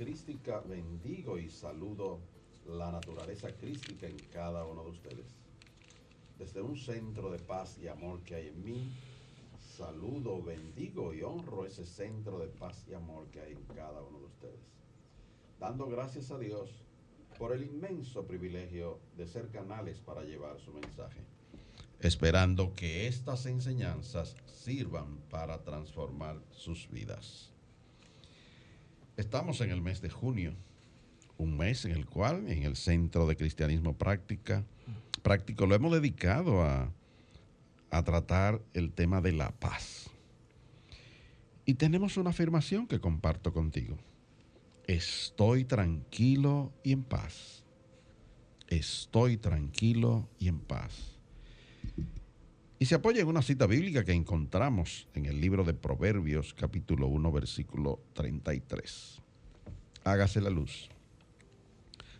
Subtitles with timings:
[0.00, 2.20] Crística bendigo y saludo
[2.66, 5.26] la naturaleza crística en cada uno de ustedes.
[6.38, 8.94] Desde un centro de paz y amor que hay en mí,
[9.76, 14.20] saludo, bendigo y honro ese centro de paz y amor que hay en cada uno
[14.20, 14.60] de ustedes.
[15.58, 16.70] Dando gracias a Dios
[17.38, 21.20] por el inmenso privilegio de ser canales para llevar su mensaje.
[22.00, 27.49] Esperando que estas enseñanzas sirvan para transformar sus vidas.
[29.20, 30.54] Estamos en el mes de junio,
[31.36, 34.64] un mes en el cual en el Centro de Cristianismo Práctica,
[35.22, 36.90] Práctico lo hemos dedicado a,
[37.90, 40.08] a tratar el tema de la paz.
[41.66, 43.98] Y tenemos una afirmación que comparto contigo.
[44.86, 47.62] Estoy tranquilo y en paz.
[48.68, 51.09] Estoy tranquilo y en paz.
[52.82, 57.08] Y se apoya en una cita bíblica que encontramos en el libro de Proverbios capítulo
[57.08, 59.20] 1 versículo 33.
[60.02, 60.88] Hágase la luz.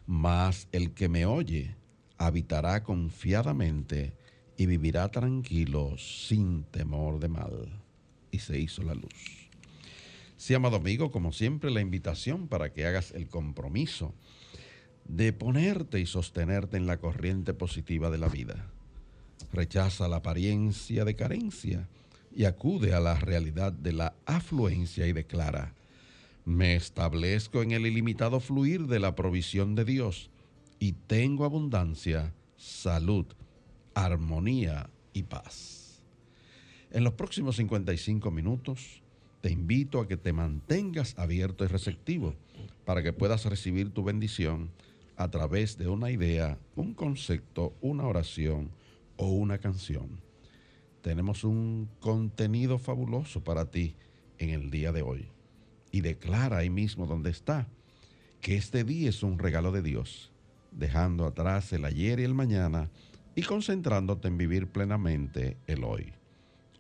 [0.06, 1.77] Mas el que me oye
[2.19, 4.12] habitará confiadamente
[4.58, 7.83] y vivirá tranquilo sin temor de mal.
[8.31, 9.48] Y se hizo la luz.
[10.36, 14.12] Sí, amado amigo, como siempre, la invitación para que hagas el compromiso
[15.06, 18.70] de ponerte y sostenerte en la corriente positiva de la vida.
[19.53, 21.89] Rechaza la apariencia de carencia
[22.34, 25.75] y acude a la realidad de la afluencia y declara,
[26.44, 30.31] me establezco en el ilimitado fluir de la provisión de Dios
[30.78, 33.27] y tengo abundancia, salud,
[33.94, 36.00] armonía y paz.
[36.91, 39.03] En los próximos 55 minutos
[39.41, 42.34] te invito a que te mantengas abierto y receptivo
[42.84, 44.71] para que puedas recibir tu bendición
[45.17, 48.71] a través de una idea, un concepto, una oración
[49.20, 50.22] o una canción.
[51.03, 53.94] Tenemos un contenido fabuloso para ti
[54.38, 55.28] en el día de hoy.
[55.92, 57.69] Y declara ahí mismo donde está
[58.41, 60.32] que este día es un regalo de Dios,
[60.70, 62.88] dejando atrás el ayer y el mañana
[63.34, 66.14] y concentrándote en vivir plenamente el hoy.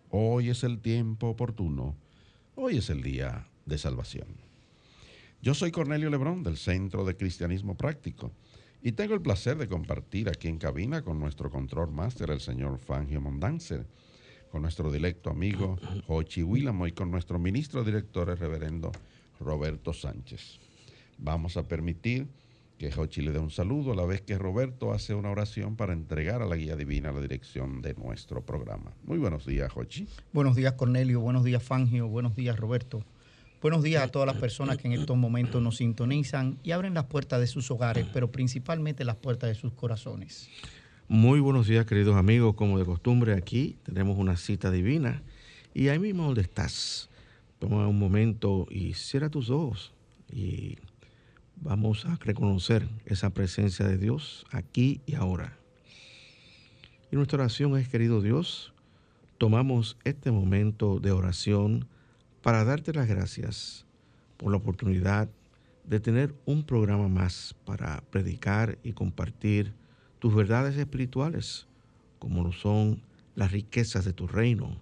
[0.08, 1.94] Hoy es el tiempo oportuno,
[2.54, 4.28] hoy es el día de salvación.
[5.42, 8.32] Yo soy Cornelio Lebrón del Centro de Cristianismo Práctico
[8.82, 12.78] y tengo el placer de compartir aquí en cabina con nuestro control máster, el señor
[12.78, 13.86] Fangio Mondanzer,
[14.50, 18.90] con nuestro directo amigo Jochi Willamo y con nuestro ministro director, el reverendo
[19.38, 20.58] Roberto Sánchez.
[21.18, 22.26] Vamos a permitir
[22.78, 25.92] que Jochi le dé un saludo a la vez que Roberto hace una oración para
[25.92, 28.92] entregar a la guía divina la dirección de nuestro programa.
[29.04, 30.08] Muy buenos días, Jochi.
[30.32, 31.20] Buenos días, Cornelio.
[31.20, 32.08] Buenos días, Fangio.
[32.08, 33.04] Buenos días, Roberto.
[33.60, 37.04] Buenos días a todas las personas que en estos momentos nos sintonizan y abren las
[37.04, 40.48] puertas de sus hogares, pero principalmente las puertas de sus corazones.
[41.08, 42.54] Muy buenos días, queridos amigos.
[42.54, 45.22] Como de costumbre, aquí tenemos una cita divina.
[45.74, 47.10] Y ahí mismo donde estás,
[47.58, 49.92] toma un momento y cierra tus ojos.
[50.32, 50.78] Y
[51.56, 55.58] vamos a reconocer esa presencia de Dios aquí y ahora.
[57.12, 58.72] Y nuestra oración es, querido Dios,
[59.36, 61.86] tomamos este momento de oración
[62.42, 63.86] para darte las gracias
[64.36, 65.28] por la oportunidad
[65.84, 69.74] de tener un programa más para predicar y compartir
[70.18, 71.66] tus verdades espirituales,
[72.18, 73.02] como lo son
[73.34, 74.80] las riquezas de tu reino,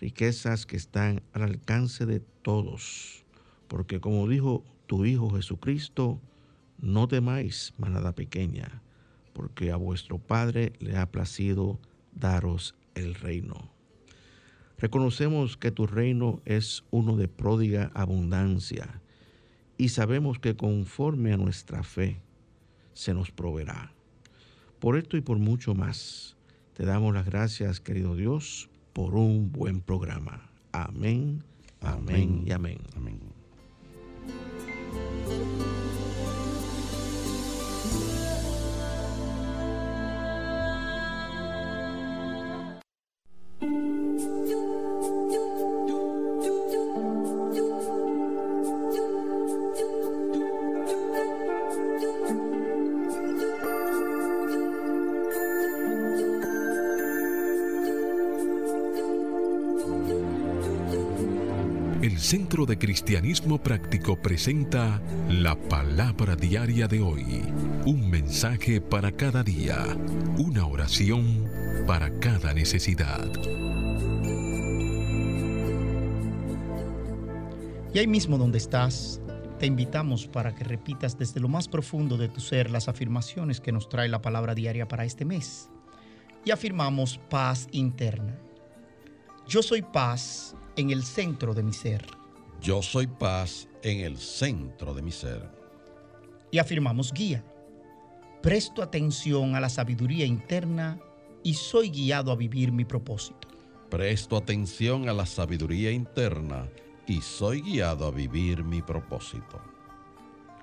[0.00, 3.24] riquezas que están al alcance de todos,
[3.68, 6.20] porque como dijo tu Hijo Jesucristo,
[6.78, 8.82] no temáis, manada pequeña,
[9.32, 11.78] porque a vuestro Padre le ha placido
[12.12, 13.69] daros el reino.
[14.80, 19.02] Reconocemos que tu reino es uno de pródiga abundancia
[19.76, 22.22] y sabemos que conforme a nuestra fe
[22.94, 23.92] se nos proveerá.
[24.78, 26.36] Por esto y por mucho más,
[26.72, 30.50] te damos las gracias, querido Dios, por un buen programa.
[30.72, 31.44] Amén,
[31.82, 32.78] amén, y amén.
[32.96, 33.20] Amén.
[62.30, 67.42] Centro de Cristianismo Práctico presenta la palabra diaria de hoy.
[67.86, 69.84] Un mensaje para cada día.
[70.38, 71.50] Una oración
[71.88, 73.26] para cada necesidad.
[77.92, 79.20] Y ahí mismo donde estás,
[79.58, 83.72] te invitamos para que repitas desde lo más profundo de tu ser las afirmaciones que
[83.72, 85.68] nos trae la palabra diaria para este mes.
[86.44, 88.38] Y afirmamos paz interna.
[89.48, 92.19] Yo soy paz en el centro de mi ser.
[92.60, 95.48] Yo soy paz en el centro de mi ser.
[96.50, 97.42] Y afirmamos guía.
[98.42, 100.98] Presto atención a la sabiduría interna
[101.42, 103.48] y soy guiado a vivir mi propósito.
[103.88, 106.68] Presto atención a la sabiduría interna
[107.06, 109.60] y soy guiado a vivir mi propósito.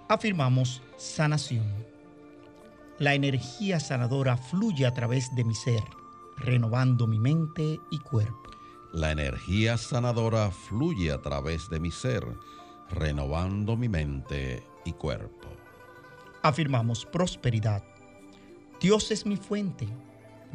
[0.08, 1.66] Afirmamos sanación.
[3.00, 5.84] La energía sanadora fluye a través de mi ser,
[6.38, 8.47] renovando mi mente y cuerpo.
[8.94, 12.26] La energía sanadora fluye a través de mi ser,
[12.90, 15.48] renovando mi mente y cuerpo.
[16.42, 17.84] Afirmamos prosperidad.
[18.80, 19.88] Dios es mi fuente.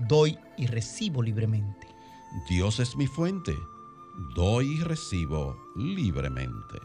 [0.09, 1.87] Doy y recibo libremente.
[2.49, 3.55] Dios es mi fuente.
[4.35, 6.79] Doy y recibo libremente.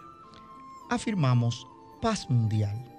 [0.89, 1.65] Afirmamos
[2.01, 2.93] paz mundial.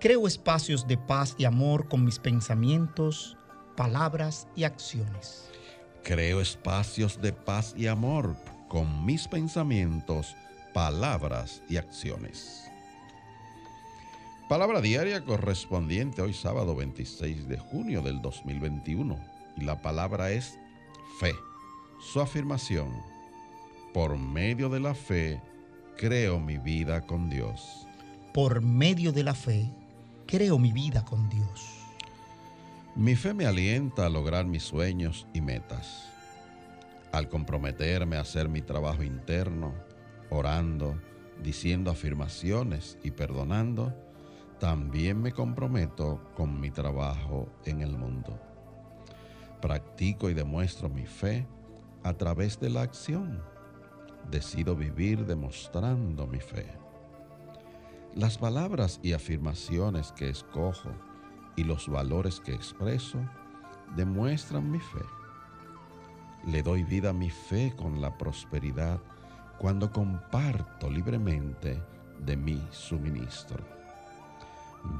[0.00, 3.36] Creo espacios de paz y amor con mis pensamientos,
[3.76, 5.50] palabras y acciones.
[6.08, 8.34] Creo espacios de paz y amor
[8.66, 10.34] con mis pensamientos,
[10.72, 12.64] palabras y acciones.
[14.48, 19.18] Palabra diaria correspondiente hoy sábado 26 de junio del 2021
[19.58, 20.58] y la palabra es
[21.20, 21.34] fe.
[22.00, 22.90] Su afirmación,
[23.92, 25.42] por medio de la fe,
[25.98, 27.86] creo mi vida con Dios.
[28.32, 29.70] Por medio de la fe,
[30.26, 31.77] creo mi vida con Dios.
[32.98, 36.10] Mi fe me alienta a lograr mis sueños y metas.
[37.12, 39.72] Al comprometerme a hacer mi trabajo interno,
[40.30, 41.00] orando,
[41.40, 43.94] diciendo afirmaciones y perdonando,
[44.58, 48.36] también me comprometo con mi trabajo en el mundo.
[49.62, 51.46] Practico y demuestro mi fe
[52.02, 53.40] a través de la acción.
[54.28, 56.66] Decido vivir demostrando mi fe.
[58.16, 60.90] Las palabras y afirmaciones que escojo
[61.58, 63.18] y los valores que expreso
[63.96, 65.04] demuestran mi fe.
[66.46, 69.00] Le doy vida a mi fe con la prosperidad
[69.58, 71.82] cuando comparto libremente
[72.24, 73.58] de mi suministro.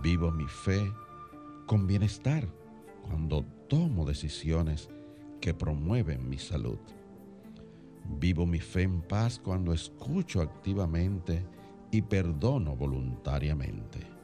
[0.02, 0.92] Vivo mi fe
[1.66, 2.48] con bienestar
[3.06, 4.90] cuando tomo decisiones
[5.40, 6.80] que promueven mi salud.
[8.18, 11.46] Vivo mi fe en paz cuando escucho activamente
[11.92, 14.17] y perdono voluntariamente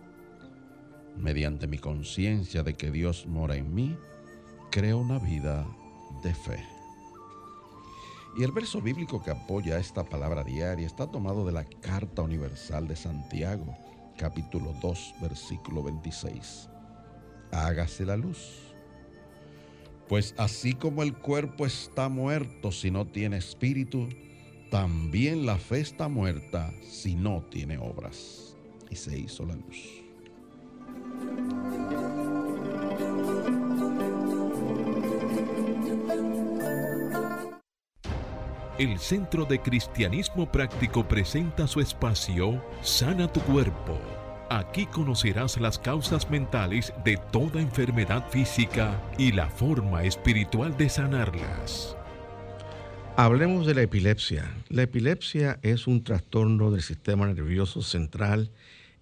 [1.17, 3.97] mediante mi conciencia de que Dios mora en mí,
[4.71, 5.67] creo una vida
[6.23, 6.75] de fe.
[8.37, 12.89] Y el verso bíblico que apoya esta palabra diaria está tomado de la Carta Universal
[12.89, 13.77] de Santiago,
[14.17, 16.69] capítulo 2, versículo 26.
[17.53, 18.75] Hágase la luz.
[20.09, 24.09] Pues así como el cuerpo está muerto si no tiene espíritu,
[24.71, 28.57] también la fe está muerta si no tiene obras.
[28.91, 30.04] Y se hizo la luz.
[38.77, 44.01] El Centro de Cristianismo Práctico presenta su espacio Sana tu Cuerpo.
[44.51, 51.97] Aquí conocerás las causas mentales de toda enfermedad física y la forma espiritual de sanarlas.
[53.17, 54.53] Hablemos de la epilepsia.
[54.69, 58.51] La epilepsia es un trastorno del sistema nervioso central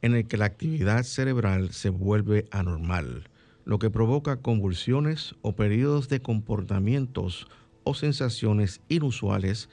[0.02, 3.28] en el que la actividad cerebral se vuelve anormal,
[3.64, 7.46] lo que provoca convulsiones o periodos de comportamientos
[7.84, 9.68] o sensaciones inusuales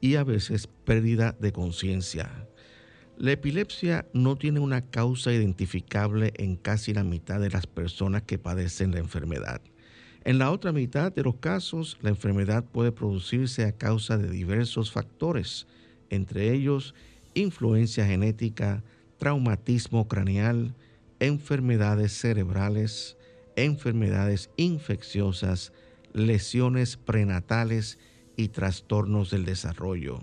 [0.00, 2.48] y a veces pérdida de conciencia.
[3.16, 8.38] La epilepsia no tiene una causa identificable en casi la mitad de las personas que
[8.38, 9.60] padecen la enfermedad.
[10.24, 14.90] En la otra mitad de los casos, la enfermedad puede producirse a causa de diversos
[14.90, 15.66] factores,
[16.10, 16.94] entre ellos
[17.34, 18.82] influencia genética,
[19.18, 20.74] traumatismo craneal,
[21.20, 23.16] enfermedades cerebrales,
[23.56, 25.72] enfermedades infecciosas,
[26.12, 27.98] lesiones prenatales
[28.36, 30.20] y trastornos del desarrollo.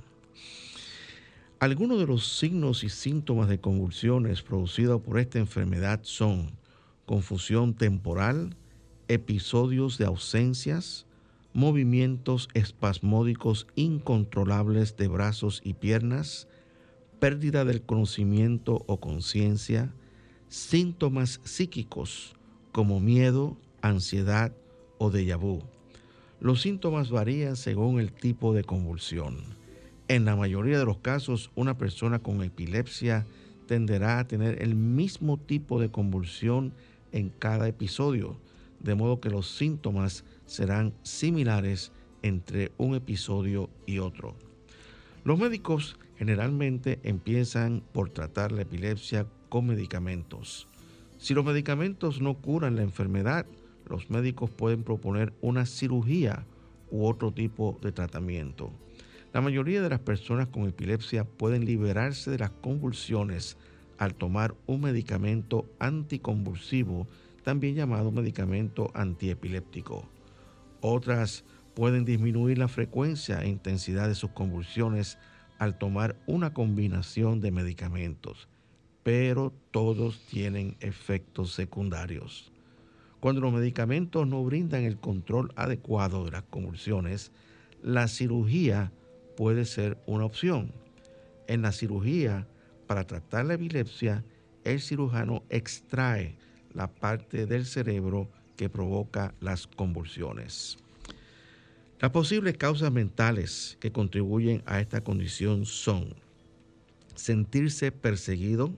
[1.60, 6.52] Algunos de los signos y síntomas de convulsiones producidos por esta enfermedad son
[7.06, 8.56] confusión temporal,
[9.08, 11.06] episodios de ausencias,
[11.54, 16.48] movimientos espasmódicos incontrolables de brazos y piernas,
[17.22, 19.94] pérdida del conocimiento o conciencia,
[20.50, 22.36] síntomas psíquicos
[22.72, 24.52] como miedo, ansiedad
[24.98, 25.62] o déjà vu.
[26.40, 29.38] Los síntomas varían según el tipo de convulsión.
[30.08, 33.28] En la mayoría de los casos, una persona con epilepsia
[33.68, 36.74] tenderá a tener el mismo tipo de convulsión
[37.12, 38.36] en cada episodio,
[38.80, 41.92] de modo que los síntomas serán similares
[42.24, 44.51] entre un episodio y otro.
[45.24, 50.68] Los médicos generalmente empiezan por tratar la epilepsia con medicamentos.
[51.20, 53.46] Si los medicamentos no curan la enfermedad,
[53.88, 56.48] los médicos pueden proponer una cirugía
[56.90, 58.72] u otro tipo de tratamiento.
[59.32, 63.58] La mayoría de las personas con epilepsia pueden liberarse de las convulsiones
[64.00, 67.06] al tomar un medicamento anticonvulsivo,
[67.44, 70.10] también llamado medicamento antiepiléptico.
[70.82, 75.18] Otras pueden disminuir la frecuencia e intensidad de sus convulsiones
[75.58, 78.48] al tomar una combinación de medicamentos,
[79.04, 82.52] pero todos tienen efectos secundarios.
[83.20, 87.32] Cuando los medicamentos no brindan el control adecuado de las convulsiones,
[87.84, 88.92] la cirugía
[89.38, 90.72] puede ser una opción.
[91.48, 92.48] En la cirugía,
[92.88, 94.24] para tratar la epilepsia,
[94.64, 96.36] el cirujano extrae
[96.74, 100.78] la parte del cerebro que provoca las convulsiones.
[102.02, 106.16] Las posibles causas mentales que contribuyen a esta condición son
[107.14, 108.74] sentirse perseguido,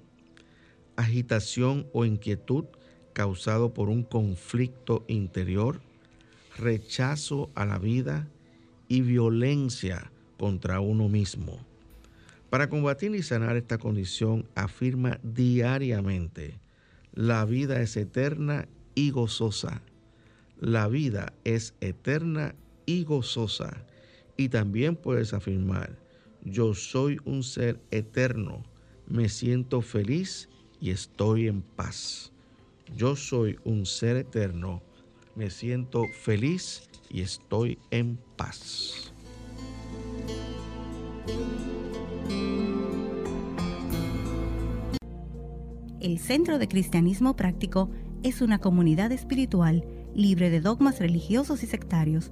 [0.97, 2.65] agitación o inquietud
[3.13, 5.79] causado por un conflicto interior,
[6.57, 8.27] rechazo a la vida
[8.89, 11.65] y violencia contra uno mismo.
[12.49, 16.59] Para combatir y sanar esta condición, afirma diariamente,
[17.13, 19.81] la vida es eterna y gozosa.
[20.59, 23.85] La vida es eterna y gozosa.
[24.37, 25.97] Y también puedes afirmar,
[26.43, 28.63] yo soy un ser eterno,
[29.07, 30.49] me siento feliz
[30.81, 32.31] y estoy en paz.
[32.95, 34.81] Yo soy un ser eterno,
[35.35, 39.13] me siento feliz y estoy en paz.
[46.01, 47.89] El Centro de Cristianismo Práctico
[48.23, 52.31] es una comunidad espiritual libre de dogmas religiosos y sectarios,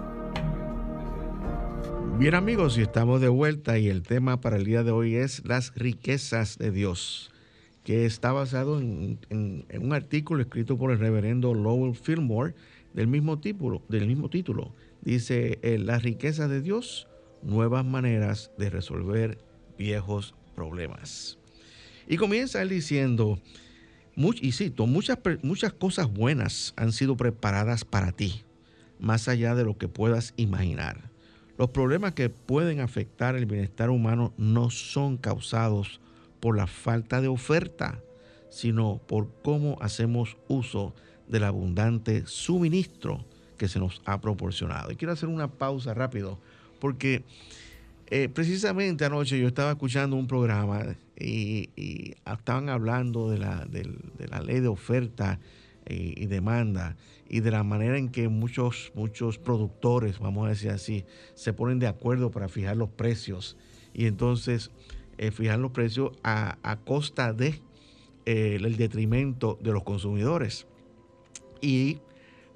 [2.21, 5.43] Bien amigos, y estamos de vuelta y el tema para el día de hoy es
[5.43, 7.31] las riquezas de Dios,
[7.83, 12.53] que está basado en, un artículo escrito por el reverendo Lowell Fillmore
[12.93, 13.81] del mismo título.
[13.89, 14.75] Del mismo título.
[15.01, 17.07] Dice, eh, las riquezas de Dios
[17.41, 19.39] nuevas maneras de resolver
[19.79, 21.39] viejos problemas.
[22.07, 23.41] Y comienza él diciendo,
[24.15, 28.43] y cito, muchas, muchas cosas buenas han sido preparadas para ti,
[28.99, 31.10] más allá de lo que puedas imaginar.
[31.61, 36.01] Los problemas que pueden afectar el bienestar humano no son causados
[36.39, 37.99] por la falta de oferta,
[38.49, 40.95] sino por cómo hacemos uso
[41.27, 43.23] del abundante suministro
[43.59, 44.91] que se nos ha proporcionado.
[44.91, 46.39] Y quiero hacer una pausa rápido
[46.79, 47.25] porque
[48.07, 54.67] eh, precisamente anoche yo estaba escuchando un programa y, estaban hablando de la, ley de
[54.67, 55.39] oferta
[55.93, 56.95] y, demanda
[57.29, 61.79] y de la manera en que muchos, muchos productores, vamos a decir así, se ponen
[61.79, 63.57] de acuerdo para fijar los precios
[63.93, 64.71] y entonces
[65.17, 67.61] eh, fijar los precios a, costa de
[68.25, 70.67] eh, el detrimento de los consumidores.
[71.61, 71.99] Y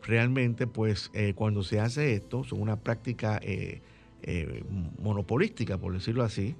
[0.01, 3.39] realmente, pues, cuando se hace esto, son una práctica
[4.27, 4.63] eh,
[4.98, 6.56] monopolística, por decirlo así,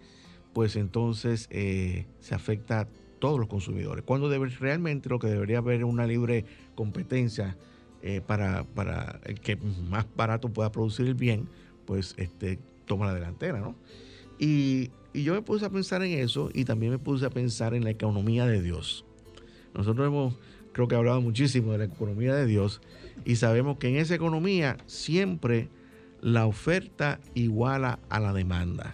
[0.53, 2.88] pues entonces eh, se afecta a
[3.25, 4.05] todos los consumidores.
[4.05, 4.29] Cuando
[4.60, 7.58] realmente lo que debería haber es una libre competencia
[8.03, 9.58] eh, para, para, el que
[9.89, 11.50] más barato pueda producir el bien,
[11.88, 13.74] pues este, toma la delantera, ¿no?
[14.38, 17.74] Y, y yo me puse a pensar en eso y también me puse a pensar
[17.74, 19.05] en la economía de Dios.
[19.74, 20.36] Nosotros hemos,
[20.72, 22.79] creo que hablado muchísimo de la economía de Dios
[23.25, 25.67] y sabemos que en esa economía siempre
[26.22, 28.94] la oferta iguala a la demanda.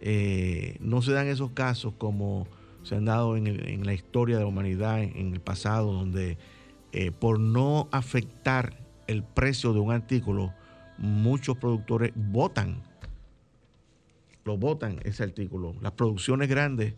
[0.00, 2.48] Eh, no se dan esos casos como
[2.86, 6.38] se han dado en, la historia de la humanidad en, el pasado, donde
[6.92, 8.78] eh, por no afectar
[9.08, 10.54] el precio de un artículo,
[10.96, 12.80] muchos productores votan,
[14.44, 15.74] lo votan ese artículo.
[15.80, 16.94] Las producciones grandes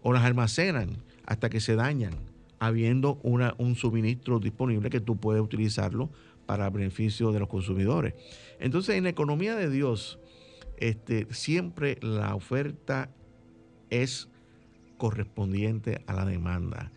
[0.00, 2.14] o las almacenan hasta que se dañan,
[2.60, 6.08] habiendo una, un suministro disponible que tú puedes utilizarlo
[6.46, 8.14] para beneficio de los consumidores.
[8.60, 10.20] Entonces, en la economía de Dios,
[10.76, 13.10] este, siempre la oferta
[13.90, 14.28] es
[14.96, 16.92] correspondiente a la demanda.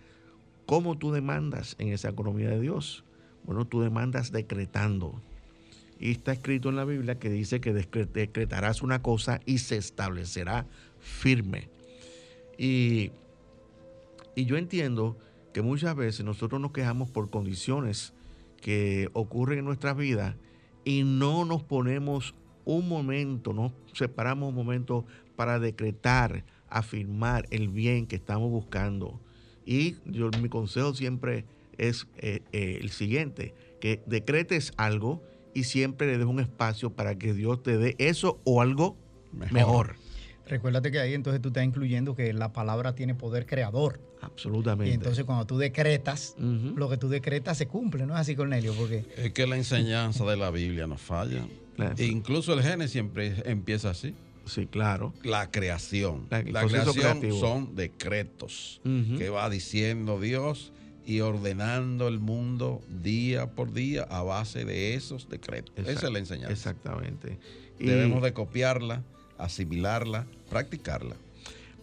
[0.65, 3.03] ¿Cómo tú demandas en esa economía de Dios?
[3.43, 5.21] Bueno, tú demandas decretando.
[5.99, 10.65] Y está escrito en la Biblia que dice que decretarás una cosa y se establecerá
[10.99, 11.69] firme.
[12.57, 13.11] Y,
[14.35, 15.17] y yo entiendo
[15.53, 18.13] que muchas veces nosotros nos quejamos por condiciones
[18.61, 20.37] que ocurren en nuestra vida
[20.85, 28.07] y no nos ponemos un momento, nos separamos un momento para decretar, afirmar el bien
[28.07, 29.19] que estamos buscando.
[29.65, 31.45] Y yo, mi consejo siempre
[31.77, 35.23] es eh, eh, el siguiente, que decretes algo
[35.53, 38.97] y siempre le des un espacio para que Dios te dé eso o algo
[39.31, 39.95] mejor.
[40.47, 44.01] Recuérdate que ahí entonces tú estás incluyendo que la palabra tiene poder creador.
[44.21, 44.91] Absolutamente.
[44.91, 48.73] Y entonces cuando tú decretas, lo que tú decretas se cumple, ¿no es así, Cornelio?
[48.73, 49.05] Porque...
[49.15, 51.45] Es que la enseñanza de la Biblia no falla.
[51.97, 54.15] E incluso el Génesis siempre empieza así.
[54.49, 55.13] Sí, claro.
[55.23, 56.27] La creación.
[56.29, 60.73] La, creación son decretos que va diciendo Dios
[61.05, 65.73] y ordenando el mundo día por día a base de esos decretos.
[65.87, 66.51] Esa es la enseñanza.
[66.51, 67.39] Exactamente.
[67.79, 69.03] Debemos de copiarla,
[69.37, 71.15] asimilarla, practicarla.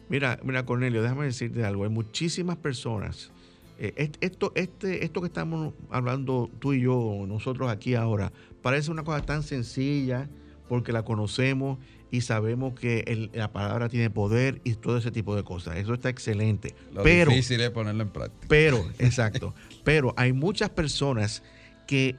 [0.09, 1.85] Mira, mira Cornelio, déjame decirte algo.
[1.85, 3.31] Hay muchísimas personas.
[3.79, 8.33] Eh, esto, este, esto que estamos hablando tú y yo, nosotros aquí ahora,
[8.63, 10.29] parece una cosa tan sencilla
[10.69, 11.79] porque la conocemos
[12.11, 15.77] y sabemos que la palabra tiene poder y todo ese tipo de cosas.
[15.77, 16.75] Eso está excelente.
[16.93, 18.47] Lo pero, difícil es ponerlo en práctica.
[18.49, 19.55] Pero, exacto.
[19.85, 21.43] pero hay muchas personas
[21.87, 22.17] que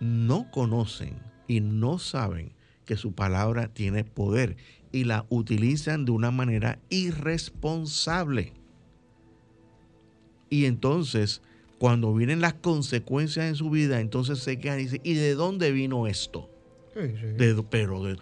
[0.00, 1.14] no conocen
[1.48, 2.52] y no saben
[2.84, 4.56] que su palabra tiene poder
[4.92, 8.52] y la utilizan de una manera irresponsable.
[10.50, 11.42] Y entonces,
[11.78, 15.72] cuando vienen las consecuencias en su vida, entonces se quedan y dicen, ¿y de dónde
[15.72, 16.50] vino esto?
[17.70, 18.16] pero de,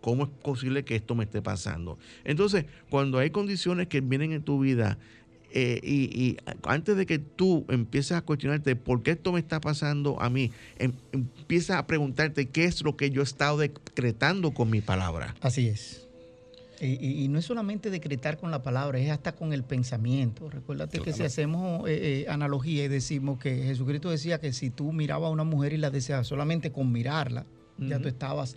[0.00, 1.98] ¿cómo, es posible que esto me esté pasando?
[2.24, 4.98] Entonces, cuando hay condiciones que vienen en tu vida
[5.50, 10.20] eh, y, antes de que tú empieces a cuestionarte por qué esto me está pasando
[10.20, 14.68] a mí, em, empiezas a preguntarte qué es lo que yo he estado decretando con
[14.68, 15.34] mi palabra.
[15.40, 16.08] Así es.
[16.80, 20.48] Y, no es solamente decretar con la palabra, es hasta con el pensamiento.
[20.48, 24.92] Recuérdate que si hacemos eh, eh, analogía y decimos que Jesucristo decía que si tú
[24.92, 27.46] mirabas a una mujer y la deseabas solamente con mirarla,
[27.78, 28.56] ya tú estabas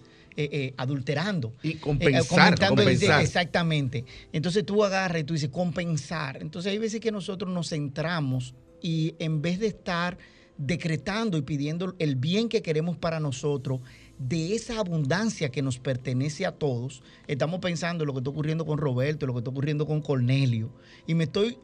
[0.77, 1.53] adulterando.
[1.63, 3.21] Y compensar, compensar.
[3.21, 4.05] Exactamente.
[4.31, 6.41] Entonces tú agarras y tú dices compensar.
[6.41, 10.17] Entonces hay veces que nosotros nos centramos y en vez de estar
[10.57, 13.79] decretando y pidiendo el bien que queremos para nosotros,
[14.19, 18.65] de esa abundancia que nos pertenece a todos, estamos pensando en lo que está ocurriendo
[18.65, 20.71] con Roberto, lo que está ocurriendo con Cornelio,
[21.07, 21.57] y me estoy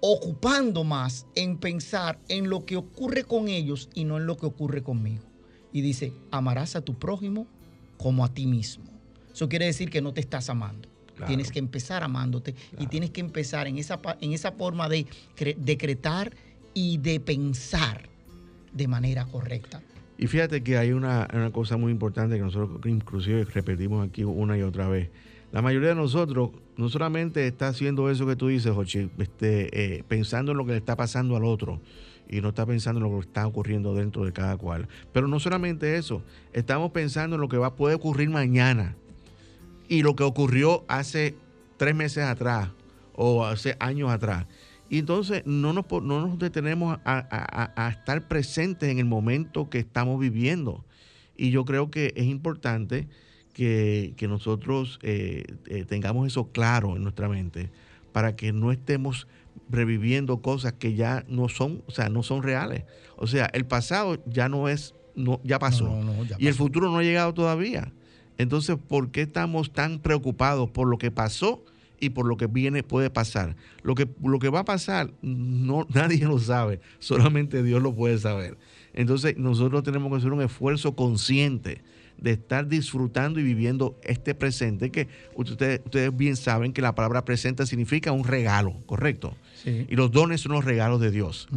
[0.00, 4.46] ocupando más en pensar en lo que ocurre con ellos y no en lo que
[4.46, 5.24] ocurre conmigo.
[5.72, 7.48] Y dice, amarás a tu prójimo
[8.04, 8.84] como a ti mismo.
[9.32, 10.90] Eso quiere decir que no te estás amando.
[11.26, 15.06] Tienes que empezar amándote y tienes que empezar en esa, en esa forma de
[15.56, 16.34] decretar
[16.74, 18.10] y de pensar
[18.74, 19.80] de manera correcta.
[20.18, 24.60] Y fíjate que hay una, cosa muy importante que nosotros inclusive repetimos aquí una y
[24.60, 25.08] otra vez.
[25.50, 30.04] La mayoría de nosotros no solamente está haciendo eso que tú dices, Jochi, este, eh,
[30.06, 31.80] pensando en lo que le está pasando al otro
[32.28, 34.88] y no está pensando en lo que está ocurriendo dentro de cada cual.
[35.12, 38.96] Pero no solamente eso, estamos pensando en lo que va, puede ocurrir mañana
[39.88, 41.34] y lo que ocurrió hace
[41.76, 42.70] tres meses atrás
[43.14, 44.46] o hace años atrás.
[44.88, 50.20] Y entonces no nos, no nos detenemos a, estar presentes en el momento que estamos
[50.20, 50.84] viviendo.
[51.36, 53.08] Y yo creo que es importante
[53.52, 57.70] que, nosotros eh, eh, tengamos eso claro en nuestra mente
[58.12, 59.26] para que no estemos
[59.68, 62.84] reviviendo cosas que ya no son, o sea, no son reales.
[63.16, 66.00] O sea, el pasado ya no es, no, ya pasó.
[66.38, 67.92] y el futuro no ha llegado todavía.
[68.36, 71.64] Entonces, ¿por qué estamos tan preocupados por lo que pasó
[72.00, 73.56] y por lo que viene puede pasar.
[73.82, 78.18] Lo que, lo que va a pasar, no, nadie lo sabe, solamente Dios lo puede
[78.18, 78.58] saber.
[78.92, 81.82] Entonces nosotros tenemos que hacer un esfuerzo consciente
[82.18, 87.24] de estar disfrutando y viviendo este presente, que ustedes, ustedes bien saben que la palabra
[87.24, 89.34] presente significa un regalo, ¿correcto?
[89.64, 91.48] Y los dones son los regalos de Dios.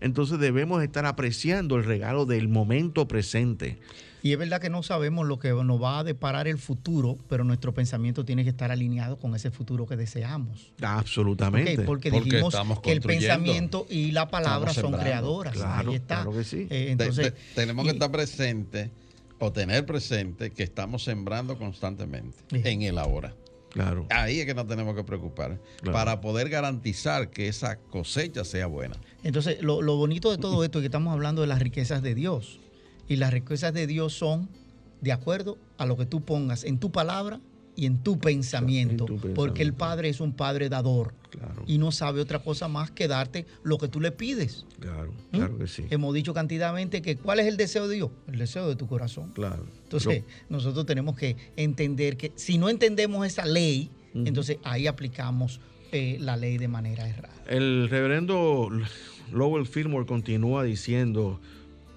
[0.00, 3.78] Entonces debemos estar apreciando el regalo del momento presente.
[4.22, 7.44] Y es verdad que no sabemos lo que nos va a deparar el futuro, pero
[7.44, 10.72] nuestro pensamiento tiene que estar alineado con ese futuro que deseamos.
[10.80, 11.82] Absolutamente.
[11.82, 15.52] porque, dijimos que el pensamiento y la palabra son creadoras.
[15.52, 16.22] Claro, Ahí está.
[16.22, 16.66] Claro que sí.
[16.70, 18.88] Eh, entonces, tenemos que estar presentes
[19.38, 23.34] o tener presente que estamos sembrando constantemente en el ahora.
[23.70, 24.06] Claro.
[24.10, 25.58] Ahí es que nos tenemos que preocupar
[25.90, 28.96] para poder garantizar que esa cosecha sea buena.
[29.24, 32.60] Entonces, lo, bonito de todo esto es que estamos hablando de las riquezas de Dios.
[33.08, 34.48] Y las riquezas de Dios son
[35.00, 37.40] de acuerdo a lo que tú pongas en tu palabra
[37.76, 39.74] y en tu pensamiento, En tu porque el.
[39.74, 43.78] Padre es un Padre dador Claro, y no sabe otra cosa más que darte lo
[43.78, 44.66] que tú le pides.
[44.78, 45.36] claro, ¿Mm?
[45.36, 45.84] claro que sí.
[45.90, 48.10] Hemos dicho cantidadamente que ¿cuál es el deseo de Dios?
[48.28, 49.32] El deseo de tu corazón.
[49.34, 49.66] Claro.
[49.82, 55.60] Entonces, nosotros tenemos que entender que si no entendemos esa ley, entonces ahí aplicamos
[55.90, 57.34] eh, la ley de manera errada.
[57.48, 58.68] El reverendo
[59.32, 61.40] Lowell Fillmore continúa diciendo,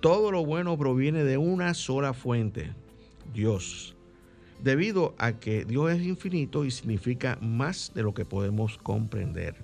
[0.02, 2.72] todo lo bueno proviene de una sola fuente,
[3.34, 3.96] Dios,
[4.62, 9.56] debido a que Dios es infinito y significa más de lo que podemos comprender.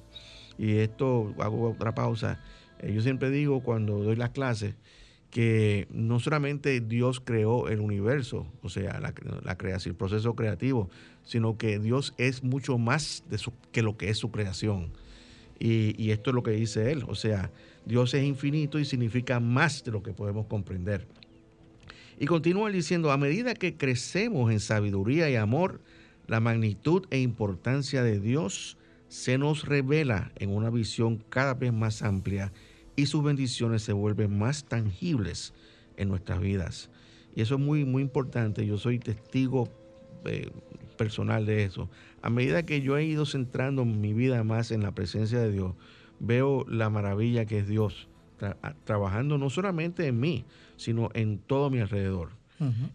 [0.58, 2.40] Y esto, hago otra pausa,
[2.80, 4.76] eh, yo siempre digo cuando doy las clases
[5.32, 10.92] que no solamente Dios creó el universo, o sea, la, la creación, el proceso creativo,
[11.24, 14.92] sino que Dios es mucho más de su- que lo que es su creación.
[15.60, 17.04] Y, y esto es lo que dice él.
[17.08, 17.52] O sea,
[17.86, 21.08] Dios es infinito y significa más de lo que podemos comprender.
[22.20, 25.82] Y continúa diciendo, a medida que crecemos en sabiduría y amor,
[26.28, 32.02] la magnitud e importancia de Dios se nos revela en una visión cada vez más
[32.02, 32.52] amplia
[32.96, 35.54] y sus bendiciones se vuelven más tangibles
[35.98, 36.90] en nuestras vidas.
[37.36, 38.66] Y eso es muy, muy importante.
[38.66, 39.70] Yo soy testigo
[40.26, 40.50] eh,
[40.98, 41.90] personal de eso.
[42.22, 45.74] A medida que yo he ido centrando mi vida más en la presencia de Dios,
[46.20, 48.08] veo la maravilla que es Dios
[48.84, 50.46] trabajando no solamente en mí,
[50.84, 52.30] sino en todo mi alrededor.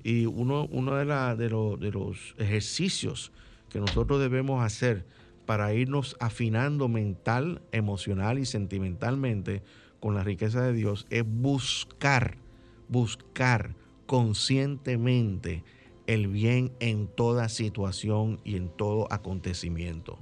[0.05, 3.33] Y uno, uno de, la- de, lo- de los ejercicios
[3.71, 5.07] que nosotros debemos hacer
[5.47, 9.63] para irnos afinando mental, emocional y sentimentalmente
[10.01, 12.39] con la riqueza de Dios es buscar,
[12.87, 13.75] buscar
[14.07, 15.65] conscientemente
[16.07, 20.19] el bien en toda situación y en todo acontecimiento.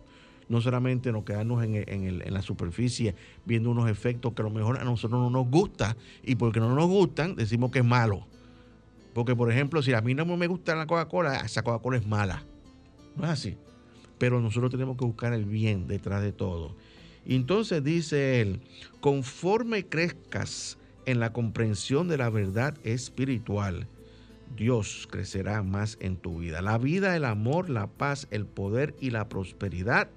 [0.48, 4.44] No solamente nos quedarnos en, en el- en la superficie viendo unos efectos que a
[4.44, 7.84] lo mejor a nosotros no nos gusta y porque no nos gustan decimos que es
[7.84, 8.26] malo.
[9.12, 12.44] Porque, por ejemplo, si a mí no me gusta la Coca-Cola, esa Coca-Cola es mala.
[13.16, 13.56] No es así.
[14.18, 16.76] Pero nosotros tenemos que buscar el bien detrás de todo.
[17.24, 18.60] Entonces dice él,
[19.00, 23.88] conforme crezcas en la comprensión de la verdad espiritual,
[24.56, 26.62] Dios crecerá más en tu vida.
[26.62, 30.08] La vida, el amor, la paz, el poder y la prosperidad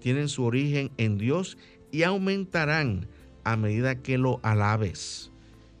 [0.00, 1.58] tienen su origen en Dios
[1.90, 3.08] y aumentarán
[3.44, 5.30] a medida que lo alabes.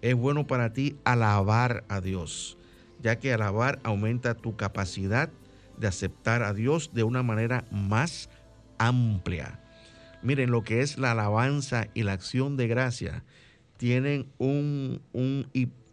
[0.00, 2.56] Es bueno para ti alabar a Dios,
[3.02, 5.30] ya que alabar aumenta tu capacidad
[5.76, 8.30] de aceptar a Dios de una manera más
[8.78, 9.60] amplia.
[10.22, 13.24] Miren, lo que es la alabanza y la acción de gracia
[13.76, 15.48] tienen un, un,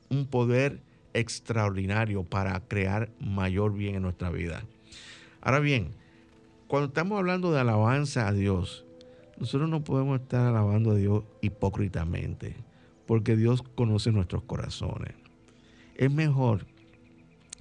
[0.09, 0.81] un poder
[1.13, 4.63] extraordinario para crear mayor bien en nuestra vida.
[5.41, 5.91] Ahora bien,
[6.75, 8.85] cuando estamos hablando de alabanza a Dios,
[9.39, 12.57] nosotros no podemos estar alabando a Dios hipócritamente,
[13.05, 15.13] porque Dios conoce nuestros corazones.
[15.95, 16.65] Es mejor,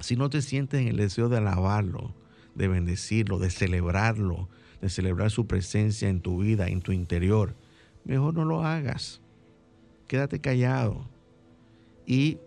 [0.01, 2.13] si no te sientes en el deseo de alabarlo,
[2.57, 4.49] de bendecirlo, de celebrarlo,
[4.81, 7.55] de celebrar su presencia en tu vida, en tu interior,
[8.03, 9.21] mejor no lo hagas.
[10.09, 11.09] Quédate callado
[12.05, 12.39] y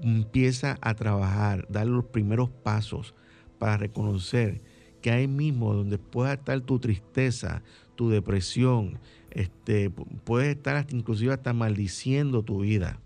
[0.00, 3.14] empieza a trabajar, dar los primeros pasos
[3.58, 4.62] para reconocer
[5.00, 7.62] que ahí mismo donde pueda estar tu tristeza,
[7.96, 8.98] tu depresión,
[9.30, 13.00] este, pu- puedes estar hasta, inclusive hasta maldiciendo tu vida.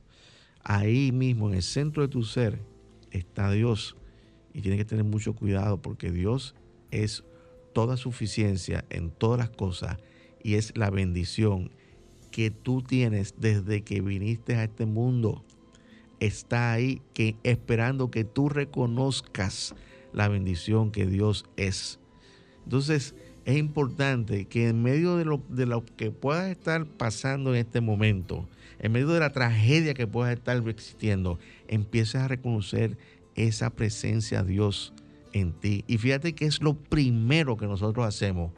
[0.63, 2.61] Ahí mismo, en el centro de tu ser,
[3.11, 3.97] está Dios.
[4.53, 6.55] Y tienes que tener mucho cuidado porque Dios
[6.91, 7.25] es
[7.73, 9.99] toda suficiencia en todas las cosas
[10.43, 11.71] y es la bendición
[12.31, 15.45] que tú tienes desde que viniste a este mundo
[16.21, 19.75] está ahí que, esperando que tú reconozcas
[20.15, 21.99] la bendición que Dios es.
[22.65, 27.61] Entonces es importante que en medio de lo, de lo que puedas estar pasando en
[27.61, 28.49] este momento,
[28.79, 32.97] en medio de la tragedia que puedas estar existiendo, empieces a reconocer
[33.35, 34.93] esa presencia de Dios
[35.33, 35.85] en ti.
[35.87, 38.53] Y fíjate que es lo primero que nosotros hacemos.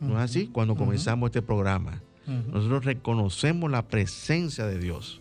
[0.00, 0.48] ¿No es así?
[0.52, 2.02] Cuando comenzamos este programa.
[2.26, 5.20] Nosotros reconocemos la presencia de Dios.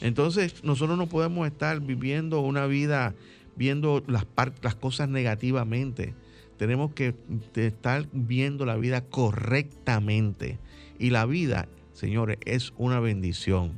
[0.00, 3.14] Entonces, nosotros no podemos estar viviendo una vida
[3.56, 4.26] viendo las,
[4.62, 6.14] las cosas negativamente.
[6.58, 7.14] Tenemos que
[7.54, 10.58] estar viendo la vida correctamente.
[10.98, 13.72] Y la vida, señores, es una bendición.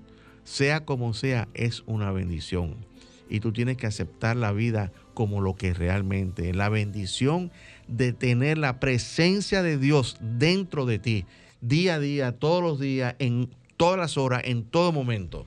[0.44, 2.76] Sea como sea, es una bendición.
[3.28, 6.56] Y tú tienes que aceptar la vida como lo que realmente es.
[6.56, 7.50] La bendición
[7.88, 11.24] de tener la presencia de Dios dentro de ti,
[11.60, 15.46] día a día, todos los días, en todas las horas, en todo momento.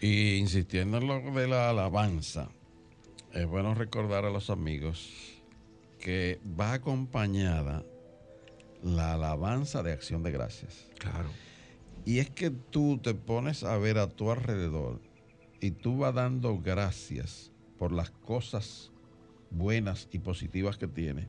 [0.00, 2.48] Y insistiendo en lo de la alabanza,
[3.32, 5.12] es bueno recordar a los amigos
[5.98, 7.84] que va acompañada
[8.82, 10.86] la alabanza de acción de gracias.
[10.98, 11.28] Claro.
[12.04, 15.00] Y es que tú te pones a ver a tu alrededor
[15.60, 18.90] y tú vas dando gracias por las cosas
[19.50, 21.28] buenas y positivas que tiene,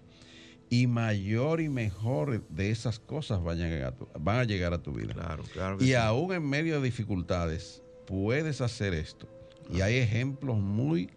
[0.69, 4.73] y mayor y mejor de esas cosas van a llegar a tu, van a llegar
[4.73, 5.13] a tu vida.
[5.13, 5.83] Claro, claro.
[5.83, 9.27] y aún en medio de dificultades, puedes hacer esto.
[9.69, 11.09] Y hay ejemplos muy,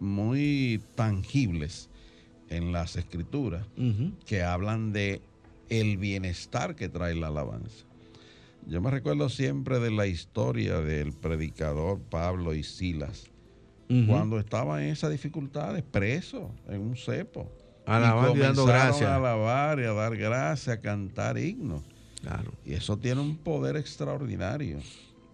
[0.00, 1.88] muy tangibles
[2.48, 3.66] en las escrituras
[4.26, 5.20] que hablan de
[5.68, 7.84] el bienestar que trae la alabanza.
[8.66, 13.30] Yo me recuerdo siempre de la historia del predicador Pablo y Silas,
[14.06, 17.50] cuando estaban en esas dificultades, presos en un cepo.
[17.86, 19.08] Alabando y, dando gracias.
[19.08, 21.82] A alabar y a dar gracias, a cantar himnos.
[22.20, 22.52] Claro.
[22.66, 24.78] Y eso tiene un poder extraordinario.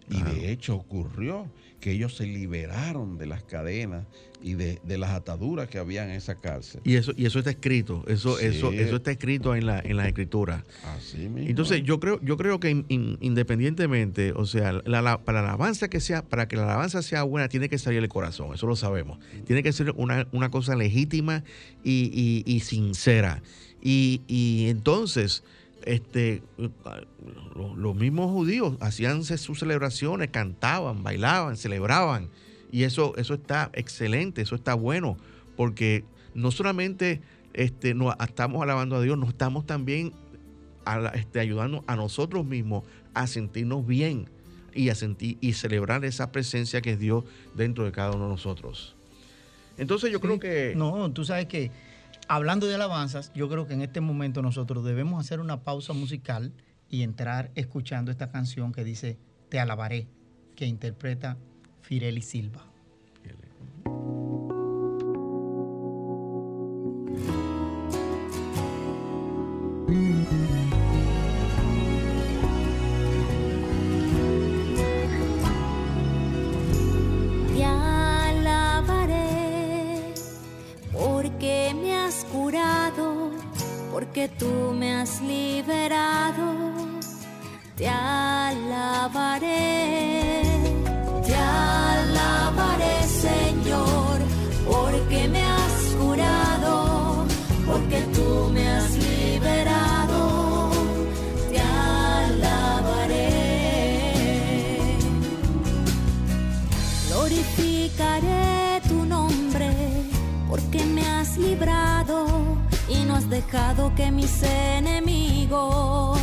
[0.09, 4.05] Y de hecho ocurrió que ellos se liberaron de las cadenas
[4.41, 6.81] y de, las ataduras que había en esa cárcel.
[6.83, 10.07] Y eso, y eso está escrito, eso, eso, eso está escrito en la, en la
[10.07, 10.63] escritura.
[10.95, 11.49] Así mismo.
[11.49, 16.23] Entonces, yo creo, yo creo que independientemente, o sea, la, para la alabanza que sea,
[16.23, 19.19] para que la alabanza sea buena, tiene que salir del corazón, eso lo sabemos.
[19.45, 21.43] Tiene que ser una, cosa legítima
[21.83, 23.41] y, y, sincera.
[23.81, 25.43] Y, y entonces,
[25.85, 26.41] este,
[27.55, 32.29] los, mismos judíos hacían sus celebraciones, cantaban, bailaban, celebraban.
[32.71, 35.17] Y eso, eso está excelente, eso está bueno,
[35.55, 37.21] porque no solamente
[37.53, 40.11] este, nos estamos alabando a Dios, nos estamos también
[41.13, 44.29] este, ayudando a nosotros mismos a sentirnos bien
[44.73, 47.23] y a sentir y celebrar esa presencia que es Dios
[47.55, 48.95] dentro de cada uno de nosotros.
[49.77, 50.73] Entonces yo creo que...
[50.75, 51.71] No, tú sabes que
[52.27, 56.53] hablando de alabanzas, yo creo que en este momento nosotros debemos hacer una pausa musical
[56.89, 59.17] y entrar escuchando esta canción que dice
[59.49, 60.07] Te alabaré,
[60.55, 61.37] que interpreta
[61.81, 62.65] Fireli Silva.
[84.15, 86.45] Porque tú me has liberado,
[87.75, 89.43] te alabaré,
[91.25, 94.19] te alabaré Señor,
[94.65, 97.25] porque me has curado,
[97.67, 99.24] porque tú me has liberado,
[113.35, 116.19] dejado que mis enemigos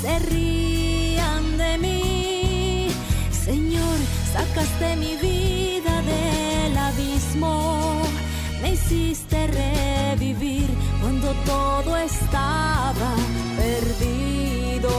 [0.00, 2.88] se rían de mí.
[3.30, 3.98] Señor,
[4.32, 8.02] sacaste mi vida del abismo,
[8.60, 10.68] me hiciste revivir
[11.00, 13.10] cuando todo estaba
[13.62, 14.90] perdido.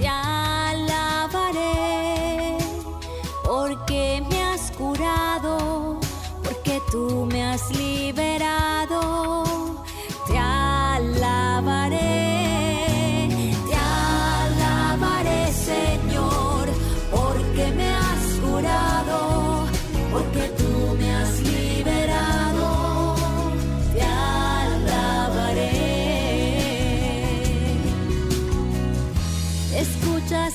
[0.00, 1.38] Te alabaré
[3.44, 6.00] porque me has curado,
[6.42, 7.91] porque tú me has liberado.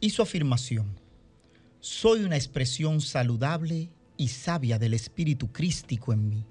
[0.00, 1.00] y su afirmación.
[1.80, 6.44] Soy una expresión saludable y sabia del espíritu crístico en mí.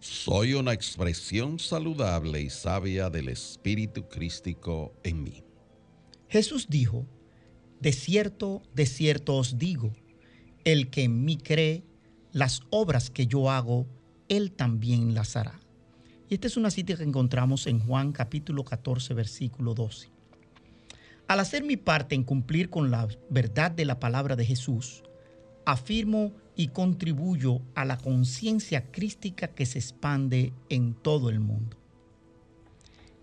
[0.00, 5.44] Soy una expresión saludable y sabia del espíritu crístico en mí.
[6.28, 7.06] Jesús dijo,
[7.80, 9.92] de cierto, de cierto os digo,
[10.64, 11.84] el que en mí cree,
[12.32, 13.86] las obras que yo hago,
[14.28, 15.60] él también las hará.
[16.28, 20.08] Y esta es una cita que encontramos en Juan capítulo 14, versículo 12.
[21.30, 25.04] Al hacer mi parte en cumplir con la verdad de la palabra de Jesús,
[25.64, 31.76] afirmo y contribuyo a la conciencia crística que se expande en todo el mundo.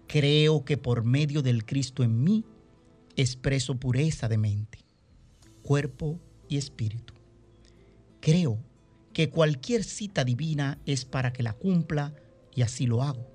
[0.08, 2.46] Creo que por medio del Cristo en mí
[3.18, 4.80] expreso pureza de mente,
[5.62, 6.18] cuerpo
[6.48, 7.14] y espíritu.
[8.22, 8.58] Creo
[9.12, 12.14] que cualquier cita divina es para que la cumpla
[12.56, 13.30] y así lo hago.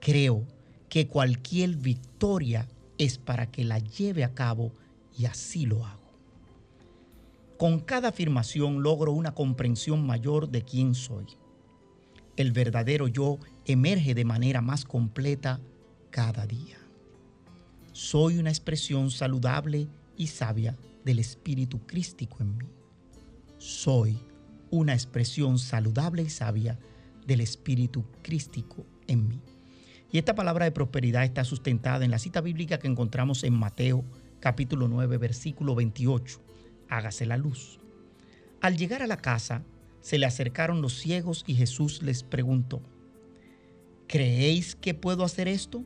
[0.00, 0.48] Creo
[0.88, 2.66] que cualquier victoria
[2.98, 4.72] es para que la lleve a cabo
[5.16, 6.08] y así lo hago.
[7.56, 11.26] Con cada afirmación logro una comprensión mayor de quién soy.
[12.36, 15.60] El verdadero yo emerge de manera más completa
[16.10, 16.78] cada día.
[17.92, 22.66] Soy una expresión saludable y sabia del espíritu crístico en mí.
[23.58, 24.18] Soy
[24.70, 26.78] una expresión saludable y sabia
[27.26, 29.40] del espíritu crístico en mí.
[30.10, 34.04] Y esta palabra de prosperidad está sustentada en la cita bíblica que encontramos en Mateo
[34.40, 36.40] capítulo 9 versículo 28.
[36.88, 37.78] Hágase la luz.
[38.60, 39.62] Al llegar a la casa,
[40.00, 42.80] se le acercaron los ciegos y Jesús les preguntó,
[44.06, 45.84] ¿creéis que puedo hacer esto?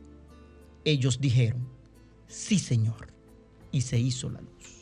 [0.85, 1.69] Ellos dijeron,
[2.29, 3.13] sí Señor.
[3.73, 4.82] Y se hizo la luz.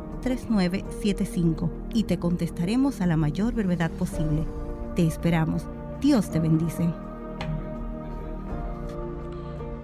[0.21, 4.45] 3975 y te contestaremos a la mayor brevedad posible.
[4.95, 5.65] Te esperamos.
[5.99, 6.87] Dios te bendice.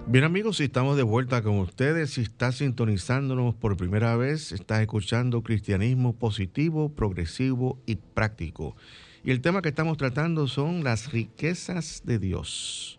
[0.06, 5.42] Bien amigos, estamos de vuelta con ustedes, si estás sintonizándonos por primera vez, estás escuchando
[5.42, 8.74] cristianismo positivo, progresivo y práctico.
[9.22, 12.98] Y el tema que estamos tratando son las riquezas de Dios.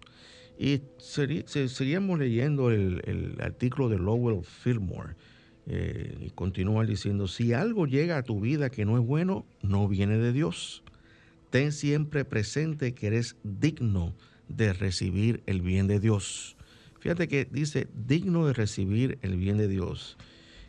[0.59, 5.15] Y seguíamos leyendo el artículo de Lowell Fillmore
[5.71, 9.87] eh, y continúa diciendo, si algo llega a tu vida que no es bueno, no
[9.87, 10.81] viene de Dios.
[11.51, 14.15] Ten siempre presente que eres digno
[14.47, 16.57] de recibir el bien de Dios.
[16.99, 20.17] Fíjate que dice digno de recibir el bien de Dios.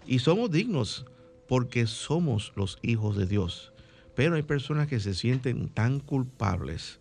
[0.06, 1.06] Y somos dignos
[1.48, 3.72] porque somos los hijos de Dios.
[4.14, 7.00] Pero hay personas que se sienten tan culpables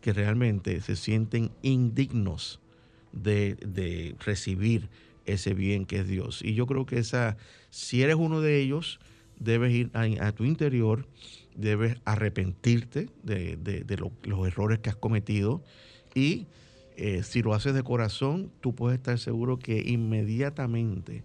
[0.00, 2.58] que realmente se sienten indignos
[3.12, 4.88] de, de recibir
[5.26, 6.40] ese bien que es Dios.
[6.42, 7.36] Y yo creo que esa,
[7.70, 9.00] si eres uno de ellos,
[9.38, 11.06] debes ir a, tu interior,
[11.56, 15.62] debes arrepentirte de, los errores que has cometido
[16.14, 16.46] y
[16.96, 21.24] eh, si lo haces de corazón, tú puedes estar seguro que inmediatamente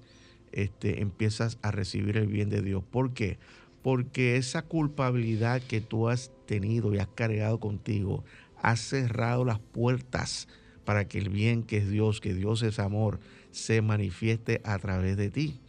[0.51, 2.83] este, empiezas a recibir el bien de Dios.
[2.83, 3.37] ¿Por qué?
[3.83, 8.23] Porque esa culpabilidad que tú has tenido y has cargado contigo
[8.61, 10.47] ha cerrado las puertas
[10.85, 13.19] para que el bien que es Dios, que Dios es amor,
[13.51, 15.59] se manifieste a través de ti.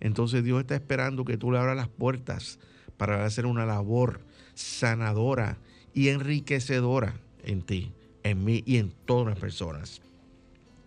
[0.00, 2.58] Entonces Dios está esperando que tú le abras las puertas
[2.96, 4.20] para hacer una labor
[4.54, 5.58] sanadora
[5.94, 7.14] y enriquecedora
[7.44, 10.00] en ti, en mí y en todas las personas.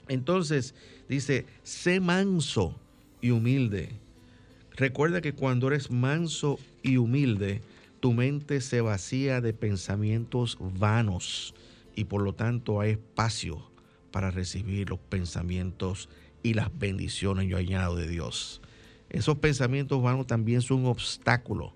[0.07, 0.75] Entonces
[1.07, 2.75] dice, sé manso
[3.21, 3.89] y humilde.
[4.75, 7.61] Recuerda que cuando eres manso y humilde,
[7.99, 11.53] tu mente se vacía de pensamientos vanos
[11.95, 13.69] y por lo tanto hay espacio
[14.11, 16.09] para recibir los pensamientos
[16.43, 18.61] y las bendiciones yo añado de Dios.
[19.09, 21.73] Esos pensamientos vanos también son un obstáculo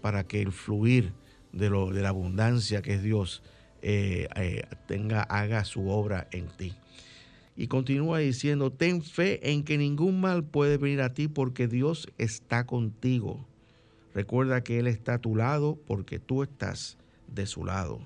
[0.00, 1.12] para que el fluir
[1.52, 3.42] de, lo, de la abundancia que es Dios
[3.82, 6.74] eh, eh, tenga, haga su obra en ti.
[7.56, 12.08] Y continúa diciendo, ten fe en que ningún mal puede venir a ti porque Dios
[12.18, 13.46] está contigo.
[14.14, 16.98] Recuerda que Él está a tu lado porque tú estás
[17.28, 18.00] de su lado.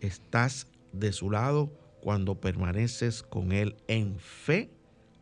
[0.00, 4.70] Estás de su lado cuando permaneces con Él en fe,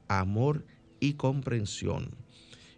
[0.09, 0.65] amor
[1.01, 2.11] y comprensión.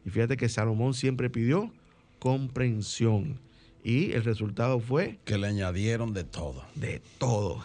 [0.04, 1.72] Y fíjate que Salomón siempre pidió
[2.18, 3.40] comprensión.
[3.82, 5.18] Y el resultado fue...
[5.24, 6.64] Que le añadieron de todo.
[6.74, 7.64] De todo.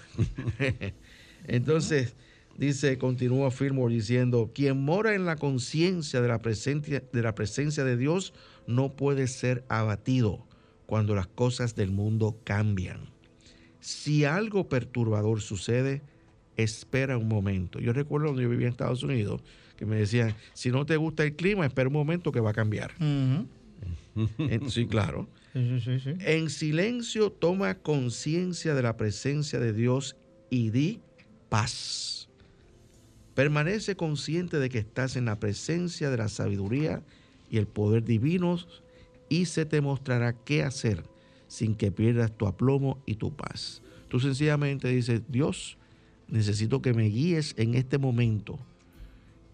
[1.48, 2.16] Entonces,
[2.58, 7.84] dice, continúa Fillmore diciendo, quien mora en la conciencia de, la presencia, de la presencia
[7.84, 8.34] de Dios
[8.66, 10.46] no puede ser abatido
[10.86, 13.10] cuando las cosas del mundo cambian.
[13.82, 16.02] Si algo perturbador sucede,
[16.58, 17.80] espera un momento.
[17.80, 19.42] Yo recuerdo cuando yo vivía en Estados Unidos
[19.78, 22.54] que me decían, si no te gusta el clima, espera un momento que va a
[22.54, 22.92] cambiar.
[24.70, 25.28] sí, claro.
[25.54, 30.16] En silencio toma conciencia de la presencia de Dios
[30.50, 31.02] y di
[31.50, 32.30] paz.
[33.34, 37.04] Permanece consciente de que estás en la presencia de la sabiduría
[37.50, 38.84] y el poder divinos
[39.30, 41.04] y se te mostrará qué hacer
[41.48, 43.82] sin que pierdas tu aplomo y tu paz.
[44.08, 45.78] Tú sencillamente dices, Dios,
[46.28, 48.60] necesito que me guíes en este momento.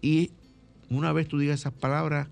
[0.00, 0.30] Y
[0.90, 2.28] una vez tú digas esas palabras,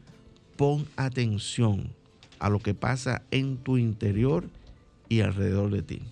[0.57, 1.93] pon atención
[2.39, 4.49] a lo que pasa en tu interior
[5.09, 6.03] y alrededor de ti.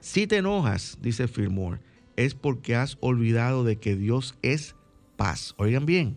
[0.00, 1.80] Si te enojas, dice Fillmore,
[2.16, 4.74] es porque has olvidado de que Dios es
[5.16, 5.54] paz.
[5.56, 6.16] Oigan bien,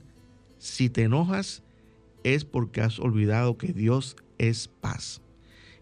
[0.58, 1.64] si te enojas
[2.24, 5.22] es porque has olvidado que Dios es paz.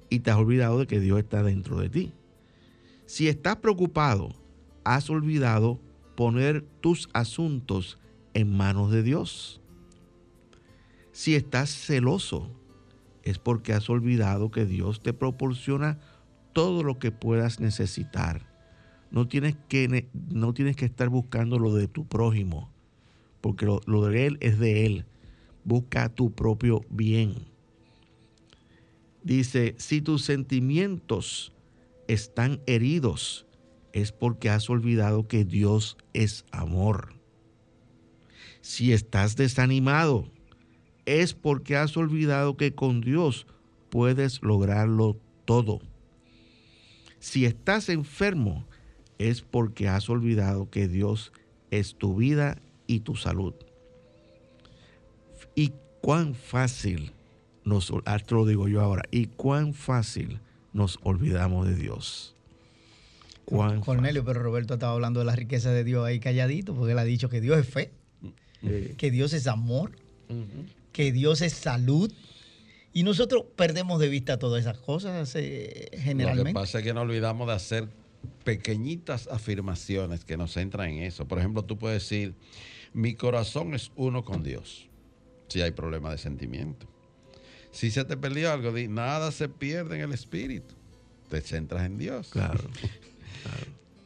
[0.10, 2.14] Y te has olvidado de que Dios está dentro de ti.
[3.06, 4.34] Si estás preocupado,
[4.96, 5.80] has olvidado
[6.16, 8.00] poner tus asuntos
[8.34, 9.62] en manos de Dios.
[11.12, 12.50] Si estás celoso,
[13.22, 16.00] es porque has olvidado que Dios te proporciona
[16.54, 18.48] todo lo que puedas necesitar.
[19.12, 22.72] No tienes que, no tienes que estar buscando lo de tu prójimo,
[23.42, 25.06] porque lo, lo de Él es de Él.
[25.64, 27.36] Busca tu propio bien.
[29.22, 31.54] Dice, si tus sentimientos
[32.08, 33.46] están heridos,
[33.94, 37.14] es porque has olvidado que Dios es amor.
[38.62, 40.30] Si estás desanimado,
[41.06, 43.48] es porque has olvidado que con Dios
[43.90, 45.82] puedes lograrlo todo.
[47.20, 48.66] Si estás enfermo,
[49.18, 51.32] es porque has olvidado que Dios
[51.72, 53.54] es tu vida y tu salud.
[55.56, 57.12] Y cuán fácil
[57.66, 60.40] nos, esto lo digo yo ahora, y cuán fácil
[60.74, 62.36] nos olvidamos de Dios.
[63.50, 67.00] Cuán Cornelio, pero Roberto estaba hablando de la riqueza de Dios ahí calladito, porque él
[67.00, 67.91] ha dicho que Dios es fe,
[68.97, 69.91] que Dios es amor,
[70.91, 72.12] que Dios es salud.
[72.93, 76.54] Y nosotros perdemos de vista todas esas cosas eh, generalmente.
[76.54, 77.88] Lo que pasa es que nos olvidamos de hacer
[78.43, 81.28] pequeñitas afirmaciones que nos entran en eso.
[81.28, 82.34] Por ejemplo, tú puedes decir,
[82.93, 84.88] mi corazón es uno con Dios,
[85.47, 86.88] si hay problema de sentimiento.
[87.72, 90.74] Si se te perdió algo, di, nada se pierde en el espíritu.
[91.30, 92.30] Te centras en Dios.
[92.30, 92.64] Claro.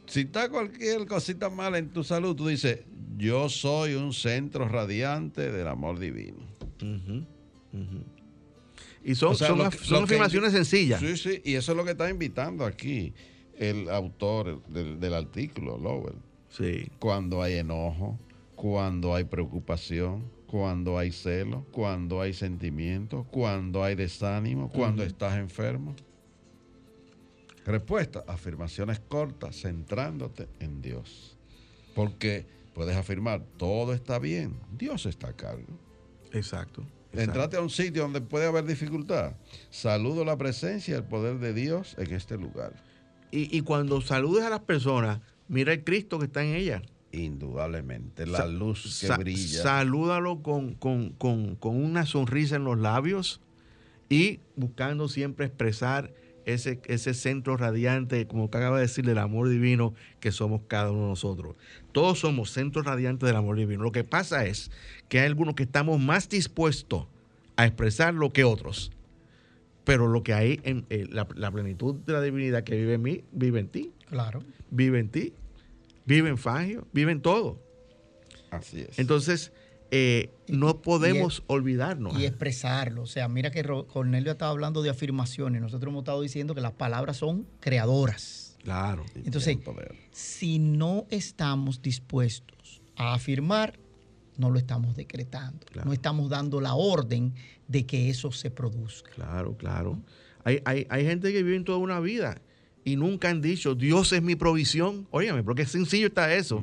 [0.06, 2.80] Si está cualquier cosita mala en tu salud, tú dices,
[3.16, 6.38] yo soy un centro radiante del amor divino.
[9.02, 11.00] Y son, son, afirmaciones sencillas.
[11.00, 13.12] Sí, sí, y eso es lo que está invitando aquí
[13.58, 16.16] el autor del, del artículo, Lowell.
[16.48, 16.88] Sí.
[16.98, 18.18] Cuando hay enojo,
[18.54, 25.94] cuando hay preocupación, cuando hay celo, cuando hay sentimiento, cuando hay desánimo, cuando estás enfermo.
[27.64, 31.36] Respuesta, afirmaciones cortas, centrándote en Dios.
[31.94, 35.78] Porque puedes afirmar, todo está bien, Dios está a cargo.
[36.32, 36.84] Exacto.
[37.12, 39.34] Entrate a un sitio donde puede haber dificultad.
[39.70, 42.72] Saludo la presencia y el poder de Dios en este lugar.
[43.30, 46.82] Y, y cuando saludes a las personas, mira el Cristo que está en ellas.
[47.12, 49.62] Indudablemente, la luz que brilla.
[49.62, 53.40] Salúdalo con, con, con, con, una sonrisa en los labios
[54.08, 56.12] y buscando siempre expresar
[56.46, 61.02] ese, ese centro radiante, como acaba de decir, del amor divino que somos cada uno
[61.02, 61.56] de nosotros.
[61.92, 63.82] Todos somos centros radiantes del amor divino.
[63.82, 64.70] Lo que pasa es
[65.08, 67.06] que hay algunos que estamos más dispuestos
[67.56, 68.90] a expresarlo que otros.
[69.84, 73.02] Pero lo que hay en eh, la, la, plenitud de la divinidad que vive en
[73.02, 73.92] mí, vive en ti.
[74.08, 74.42] Claro.
[74.70, 75.34] Vive en ti
[76.04, 77.58] vive en Fagio, vive en todo.
[78.50, 78.98] Así es.
[78.98, 79.52] Entonces,
[79.90, 82.18] eh, no podemos y es, olvidarnos.
[82.18, 83.02] Y expresarlo.
[83.02, 85.60] O sea, mira que Cornelio estaba hablando de afirmaciones.
[85.60, 88.56] Nosotros hemos estado diciendo que las palabras son creadoras.
[88.62, 89.04] Claro.
[89.14, 89.58] Entonces,
[90.10, 93.78] si no estamos dispuestos a afirmar,
[94.36, 95.66] no lo estamos decretando.
[95.66, 95.86] Claro.
[95.86, 97.34] No estamos dando la orden
[97.68, 99.10] de que eso se produzca.
[99.12, 99.98] Claro, claro.
[100.44, 102.40] Hay, hay, hay gente que vive toda una vida
[102.84, 105.06] y nunca han dicho, Dios es mi provisión.
[105.10, 106.62] Óyeme, porque sencillo está eso.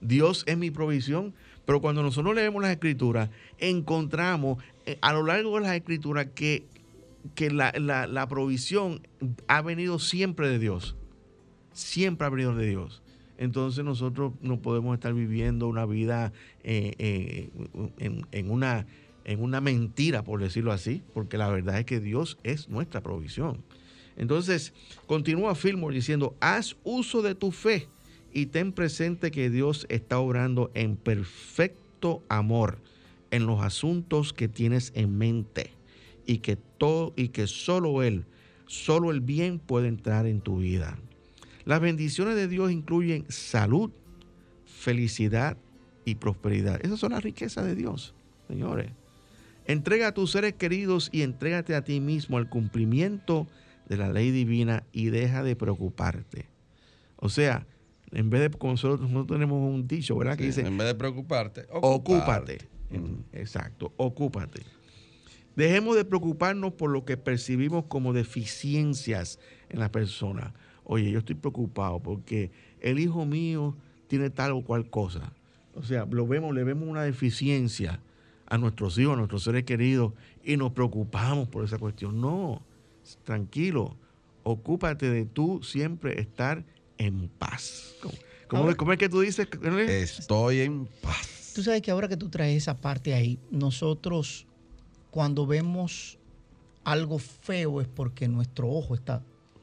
[0.00, 1.34] Dios es mi provisión.
[1.66, 6.64] Pero cuando nosotros leemos las escrituras, encontramos eh, a lo largo de las escrituras que,
[7.34, 9.06] que la, la- provisión
[9.48, 10.96] ha venido siempre de Dios.
[11.72, 13.02] Siempre ha venido de Dios.
[13.36, 17.50] Entonces nosotros no podemos estar viviendo una vida eh, eh,
[17.98, 18.86] en, en una,
[19.24, 23.62] en una mentira, por decirlo así, porque la verdad es que Dios es nuestra provisión.
[24.16, 24.72] Entonces,
[25.06, 27.88] continúa Fillmore diciendo, haz uso de tu fe
[28.36, 32.76] y ten presente que Dios está obrando en perfecto amor
[33.30, 35.72] en los asuntos que tienes en mente
[36.26, 38.26] y que todo y que solo él,
[38.66, 40.98] solo el bien puede entrar en tu vida.
[41.64, 43.90] Las bendiciones de Dios incluyen salud,
[44.66, 45.56] felicidad
[46.04, 46.84] y prosperidad.
[46.84, 48.14] Esas son las riquezas de Dios,
[48.48, 48.90] señores.
[49.64, 53.46] Entrega a tus seres queridos y entrégate a ti mismo al cumplimiento
[53.88, 56.50] de la ley divina y deja de preocuparte.
[57.16, 57.66] O sea,
[58.12, 60.36] en vez de como nosotros, nosotros tenemos un dicho, ¿verdad?
[60.36, 62.58] Que dice, en vez de preocuparte, ocúpate.
[63.32, 64.62] Exacto, ocúpate.
[65.56, 69.38] Dejemos de preocuparnos por lo que percibimos como deficiencias
[69.70, 70.52] en la persona.
[70.84, 72.50] Oye, yo estoy preocupado porque
[72.80, 73.74] el hijo mío
[74.06, 75.32] tiene tal o cual cosa.
[75.74, 78.00] O sea, lo vemos, le vemos una deficiencia
[78.46, 80.12] a nuestros hijos, a nuestros seres queridos
[80.44, 82.20] y nos preocupamos por esa cuestión.
[82.20, 82.62] No,
[83.24, 83.96] tranquilo,
[84.42, 86.64] ocúpate de tú siempre estar
[86.98, 87.94] en paz.
[88.00, 88.14] ¿Cómo,
[88.48, 89.48] cómo- Ahora- cómo es que tú dices?
[89.88, 91.52] Estoy en paz.
[91.54, 94.46] Tú sabes que ahora que tú traes esa parte ahí, nosotros
[95.10, 96.18] cuando vemos
[96.84, 99.22] algo feo es porque nuestro ojo está,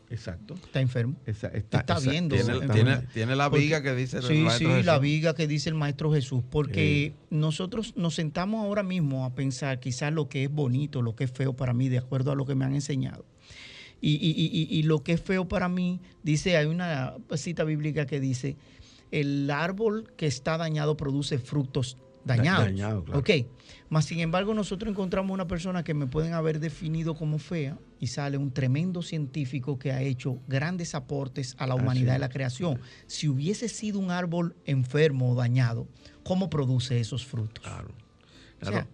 [0.09, 0.55] Exacto.
[0.55, 1.15] está enfermo.
[1.25, 2.35] Esa- Está esa- viendo.
[2.35, 2.91] Tiene, exactamente.
[2.97, 5.01] tiene- tiene la Porque- viga que dice el Sí, maestro sí, la Jesús.
[5.01, 10.11] viga que dice el Maestro Jesús, porque nosotros nos sentamos ahora mismo a pensar quizás
[10.11, 12.55] lo que es bonito, lo que es feo para mí, de acuerdo a lo que
[12.55, 13.23] me han enseñado.
[14.05, 18.05] Y, y- y- y- lo que es feo para mí, dice, hay una cita bíblica
[18.05, 18.57] que dice,
[19.11, 22.65] el árbol que está dañado produce frutos dañados.
[22.65, 23.19] dañado, claro.
[23.21, 23.29] Ok,
[23.89, 28.07] mas sin embargo nosotros encontramos una persona que me pueden haber definido como fea y
[28.07, 32.79] sale un tremendo científico que ha hecho grandes aportes a la humanidad y la creación.
[33.07, 35.87] Si hubiese sido un árbol enfermo o dañado,
[36.23, 37.63] ¿cómo produce esos frutos?
[37.63, 37.89] Claro.
[38.61, 38.87] O Claro.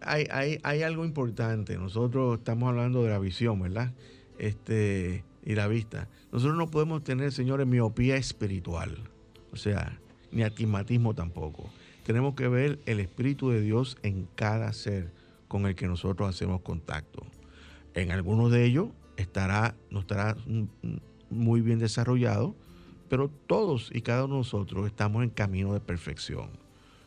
[0.00, 1.76] hay, hay, hay algo importante.
[1.76, 3.92] Nosotros estamos hablando de la visión, ¿verdad?
[4.38, 6.08] Este, y la vista.
[6.32, 8.96] Nosotros no podemos tener, señores, miopía espiritual.
[9.52, 9.98] O sea,
[10.32, 11.68] ni astigmatismo tampoco.
[12.04, 15.10] Tenemos que ver el Espíritu de Dios en cada ser
[15.48, 17.22] con el que nosotros hacemos contacto.
[17.94, 20.36] En algunos de ellos estará, no estará
[21.30, 22.54] muy bien desarrollado,
[23.08, 26.50] pero todos y cada uno de nosotros estamos en camino de perfección.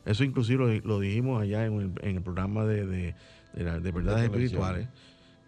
[0.06, 3.16] Eso inclusive lo, lo dijimos allá en el, en el programa de, de,
[3.54, 4.88] de la- de verdades espirituales,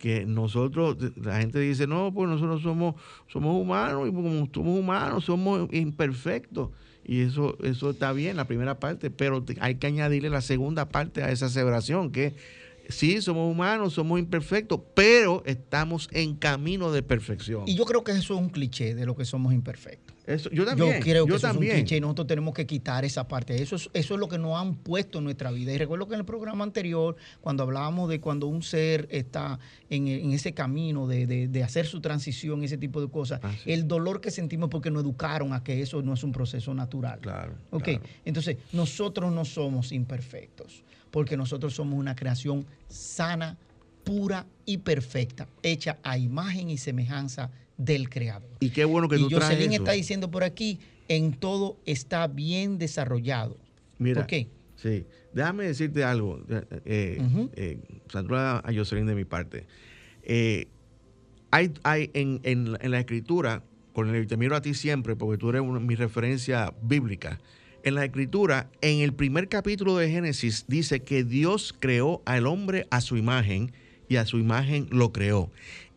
[0.04, 2.96] que nosotros, la gente dice, no, pues nosotros somos,
[3.32, 6.72] somos humanos y como somos humanos, somos imperfectos.
[7.06, 11.24] Y eso, eso está bien, la primera parte, pero hay que añadirle la segunda parte
[11.24, 12.36] a esa aseveración, que
[12.90, 17.64] sí, somos humanos, somos imperfectos, pero estamos en camino de perfección.
[17.66, 20.13] Y yo creo que eso es un cliché de lo que somos imperfectos.
[20.26, 22.66] Eso- yo también, yo creo que yo eso es un cliché y nosotros tenemos que
[22.66, 23.62] quitar esa parte.
[23.62, 25.74] Eso es, eso es lo que nos han puesto en nuestra vida.
[25.74, 29.60] Y recuerdo que en el programa anterior, cuando hablábamos de cuando un ser está
[29.90, 33.52] en, en ese camino de, de- de hacer su transición, ese tipo de cosas, Ah,
[33.64, 33.72] sí.
[33.72, 37.20] el dolor que sentimos porque nos educaron a que eso no es un proceso natural.
[37.20, 37.56] Claro.
[37.72, 38.02] Ok, claro.
[38.24, 43.58] entonces nosotros no somos imperfectos, porque nosotros somos una creación sana,
[44.04, 48.50] pura y perfecta, hecha a imagen y semejanza del Creador.
[48.60, 49.72] Y qué bueno que y tú traes eso.
[49.72, 53.58] está diciendo por aquí, en todo está bien desarrollado.
[54.00, 54.48] Mira, ¿Por qué?
[54.76, 57.78] Sí, déjame decirte algo, eh, eh, eh,
[58.12, 59.66] saluda a Jocelyn de mi parte.
[60.24, 60.68] Eh,
[61.52, 63.64] hay, hay en, en- en la escritura,
[63.94, 67.40] con el, te miro a ti siempre porque tú eres una- mi referencia bíblica.
[67.84, 72.88] En la escritura, en el primer capítulo de Génesis, dice que Dios creó al hombre
[72.92, 73.72] a su imagen
[74.10, 75.52] y a su imagen lo creó.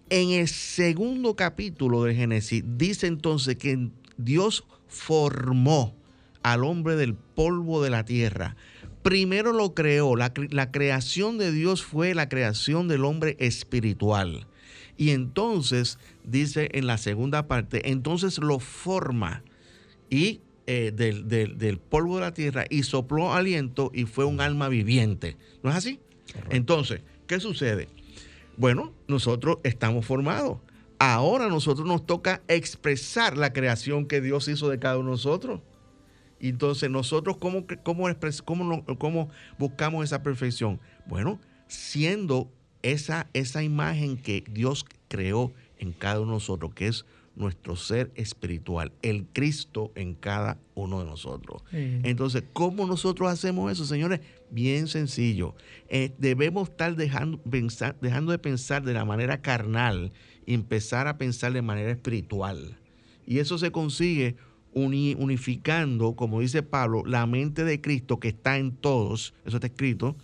[0.09, 5.97] En el segundo capítulo de Génesis, dice entonces que Dios formó
[6.43, 8.57] al hombre del polvo de la tierra.
[9.03, 14.47] Primero lo creó, la, cre- la creación de Dios fue la creación del hombre espiritual.
[14.97, 19.43] Y entonces, dice en la segunda parte, entonces lo forma
[20.09, 24.41] y eh, del, del- del polvo de la tierra y sopló aliento y fue un
[24.41, 25.37] alma viviente.
[25.65, 25.99] ¿No es así?
[26.51, 27.89] Entonces, ¿qué sucede?
[28.57, 30.59] Bueno, nosotros estamos formados.
[30.99, 35.61] Ahora nosotros nos toca expresar la creación que Dios hizo de cada uno de nosotros.
[36.41, 38.07] Y Entonces, nosotros, ¿cómo, cómo,
[38.99, 40.81] cómo, buscamos esa perfección?
[41.07, 42.51] Bueno, siendo
[42.83, 47.05] esa, esa imagen que Dios creó en cada uno de nosotros, que es
[47.37, 51.63] nuestro ser espiritual, el Cristo en cada uno de nosotros.
[51.71, 52.01] Sí.
[52.03, 54.21] Entonces, ¿cómo nosotros hacemos eso, señores?
[54.51, 55.55] Bien sencillo.
[55.89, 60.13] Eh, debemos estar dejando, pensar- dejando de pensar de la manera carnal
[60.47, 62.77] y empezar a pensar de manera espiritual.
[63.27, 64.37] Y eso se consigue
[64.73, 69.67] uni- unificando, como dice Pablo, la mente de Cristo que está en todos, eso está
[69.67, 70.17] escrito,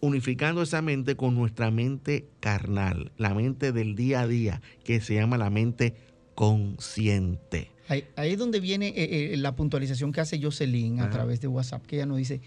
[0.00, 5.14] unificando esa mente con nuestra mente carnal, la mente del día a día, que se
[5.14, 5.94] llama la mente
[6.34, 7.70] consciente.
[7.88, 11.10] Ahí, ahí es donde viene eh, eh, la puntualización que hace Jocelyn a Ajá.
[11.12, 12.40] través de WhatsApp, que ella nos dice,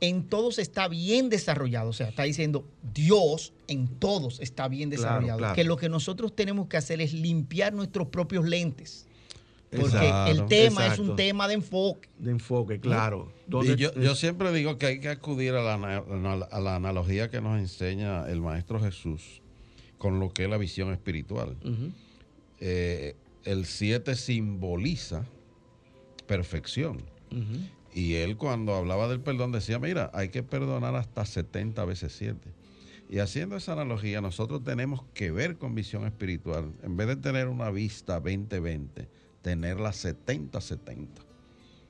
[0.00, 5.38] en todos está bien desarrollado, o sea, está diciendo, Dios en todos está bien desarrollado,
[5.38, 5.54] claro.
[5.54, 9.06] que lo que nosotros tenemos que hacer es limpiar nuestros propios lentes,
[9.70, 12.08] porque Exacto, el tema es un tema de enfoque.
[12.18, 13.32] De enfoque, claro.
[13.46, 16.76] Y ¿Dónde- yo, yo siempre digo que hay que acudir a la, ana- a la
[16.76, 19.42] analogía que nos enseña el Maestro Jesús
[19.98, 21.56] con lo que es la visión espiritual.
[22.60, 25.24] Eh, el 7 simboliza
[26.26, 27.02] perfección.
[27.96, 32.38] Y él cuando hablaba del perdón decía, mira, hay que perdonar hasta 70 veces 7.
[33.08, 37.48] Y haciendo esa analogía, nosotros tenemos que ver con visión espiritual, en vez de tener
[37.48, 39.06] una vista 20-20,
[39.40, 41.06] tenerla 70-70.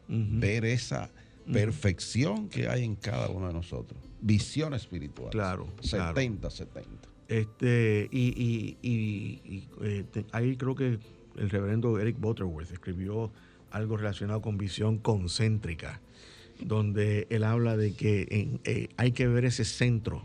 [0.08, 0.16] Ujú.
[0.38, 1.10] Ver esa
[1.52, 3.98] perfección que hay en cada uno de nosotros.
[4.20, 5.30] Visión espiritual.
[5.30, 6.14] Claro, claro.
[6.14, 6.84] 70-70.
[7.26, 11.00] Este, y, y- y- y, eh, te- ahí creo que
[11.36, 13.32] el reverendo Eric Butterworth escribió
[13.70, 16.00] algo relacionado con visión concéntrica,
[16.60, 20.22] donde él habla de que en- eh, hay que ver ese centro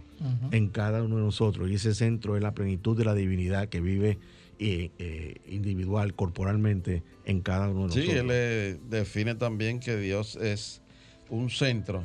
[0.52, 3.82] en cada uno de nosotros, y ese centro es la plenitud de la divinidad que
[3.82, 4.20] vive
[4.64, 8.16] eh, eh, individual, corporalmente, en cada uno de Sí, nosotros.
[8.26, 10.84] él eh, define también que Dios es
[11.32, 12.04] un centro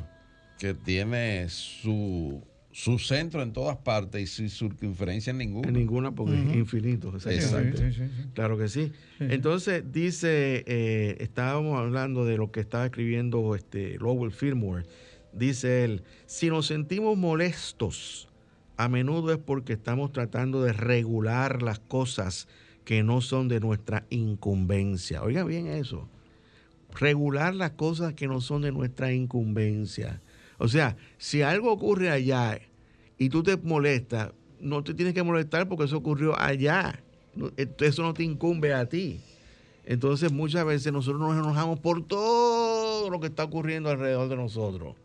[0.57, 2.41] que tiene su,
[2.77, 5.69] su centro en todas partes y su circunferencia en ninguna.
[5.69, 7.11] En ninguna, porque es infinito.
[7.15, 7.87] exactamente.
[7.87, 8.29] Exacto.
[8.35, 8.91] Claro que sí.
[9.19, 14.85] Entonces, dice, eh, estábamos hablando de lo que estaba escribiendo este Lowell Fillmore.
[15.33, 18.29] Dice él, si nos sentimos molestos,
[18.77, 22.47] a menudo es porque estamos tratando de regular las cosas
[22.85, 25.23] que no son de nuestra incumbencia.
[25.23, 26.07] Oiga bien eso.
[26.93, 30.21] Regular las cosas que no son de nuestra incumbencia.
[30.57, 32.59] O sea, si algo ocurre allá
[33.17, 37.01] y tú te molestas, no te tienes que molestar porque eso ocurrió allá.
[37.55, 39.19] Eso no te incumbe a ti.
[39.85, 44.95] Entonces muchas veces nosotros nos enojamos por todo lo que está ocurriendo alrededor de nosotros.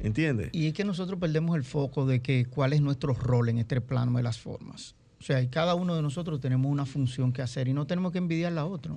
[0.00, 0.50] ¿Entiendes?
[0.52, 3.80] Y es que nosotros perdemos el foco de que cuál es nuestro rol en este
[3.80, 4.96] plano de las formas.
[5.20, 8.18] O sea, cada uno de nosotros tenemos una función que hacer y no tenemos que
[8.18, 8.96] envidiar la otra.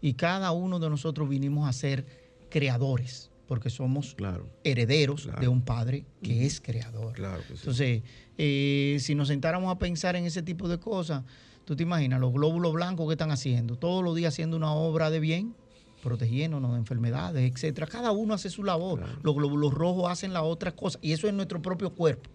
[0.00, 2.06] Y cada uno de nosotros vinimos a ser
[2.50, 5.40] creadores, porque somos Claro, herederos Claro.
[5.40, 7.12] de un padre que es creador.
[7.14, 7.60] claro que sí.
[7.60, 8.02] Entonces,
[8.38, 11.22] eh, si nos sentáramos a pensar en ese tipo de cosas,
[11.64, 15.10] tú te imaginas los glóbulos blancos que están haciendo, todos los días haciendo una obra
[15.10, 15.54] de bien,
[16.02, 17.86] protegiéndonos de enfermedades, etcétera.
[17.86, 19.02] Cada uno hace su labor.
[19.22, 22.30] Los glóbulos rojos hacen la otra cosa y eso es nuestro propio cuerpo.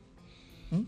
[0.71, 0.81] ¿Mm?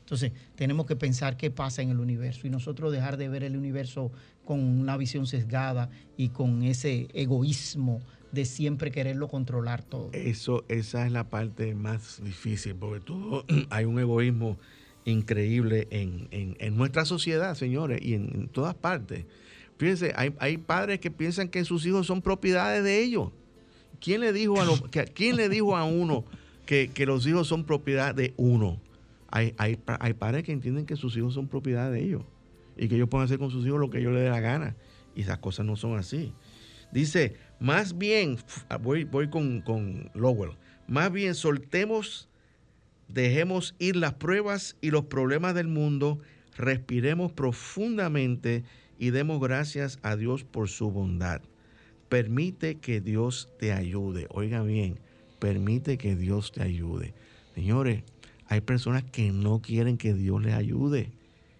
[0.00, 3.56] Entonces, tenemos que pensar qué pasa en el universo y nosotros dejar de ver el
[3.56, 4.10] universo
[4.44, 8.00] con una visión sesgada y con ese egoísmo
[8.32, 10.10] de siempre quererlo controlar todo.
[10.12, 14.58] Eso, esa es la parte más difícil, porque todo, hay un egoísmo
[15.04, 19.24] increíble en, en- en nuestra sociedad, señores, y en, en todas partes.
[19.78, 23.30] Fíjense, hay, hay padres que piensan que sus hijos son propiedades de ellos.
[24.00, 26.24] ¿Quién le dijo a, que- ¿quién le dijo a uno
[26.66, 28.78] que, que los hijos son propiedad de uno?
[29.32, 32.22] Hay, hay, hay padres que entienden que sus hijos son propiedad de ellos
[32.76, 34.76] y que ellos pueden hacer con sus hijos lo que ellos les dé la gana.
[35.14, 36.32] Y esas cosas no son así.
[36.92, 38.38] Dice, más bien,
[38.80, 40.56] voy, voy con, con Lowell,
[40.88, 42.28] más bien soltemos,
[43.06, 46.18] dejemos ir las pruebas y los problemas del mundo,
[46.56, 48.64] respiremos profundamente
[48.98, 51.42] y demos gracias a Dios por su bondad.
[52.08, 54.26] Permite que Dios te ayude.
[54.30, 54.98] Oiga bien,
[55.38, 57.14] permite que Dios te ayude.
[57.54, 58.02] Señores,
[58.46, 61.12] hay personas que no quieren que Dios les ayude,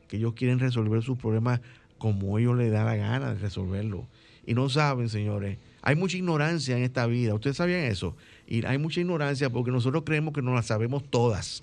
[0.08, 1.60] que ellos quieren resolver sus problemas
[1.98, 4.08] como ellos les da la gana de resolverlo.
[4.44, 7.34] Y no saben, señores, hay mucha ignorancia en esta vida.
[7.34, 8.16] ¿Ustedes sabían eso?
[8.46, 11.62] Y hay mucha ignorancia porque nosotros creemos que no las sabemos todas.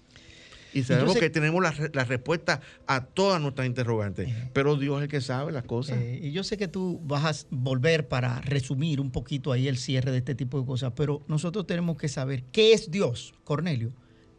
[0.73, 4.29] Y sabemos sé- que tenemos la, la respuesta a todas nuestras interrogantes.
[4.53, 5.97] Pero Dios es el que sabe las cosas.
[5.97, 9.77] Eh, y yo sé que tú vas a volver para resumir un poquito ahí el
[9.77, 13.91] cierre de este tipo de cosas, pero nosotros tenemos que saber qué es Dios, Cornelio,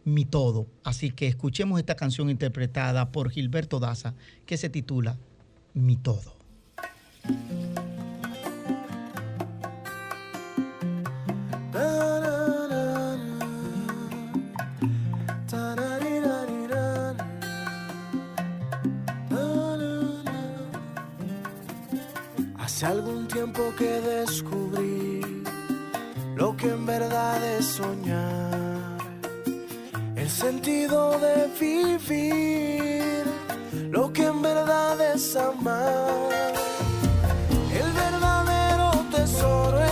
[0.05, 0.67] mi todo.
[0.85, 4.15] Así que escuchemos esta canción interpretada por Gilberto Daza
[4.47, 5.19] que se titula
[5.75, 6.37] Mi todo.
[22.79, 25.43] Hace algún tiempo que descubrí
[26.37, 28.99] lo que en verdad es soñar,
[30.15, 33.25] el sentido de vivir,
[33.91, 36.31] lo que en verdad es amar.
[37.73, 39.88] El verdadero tesoro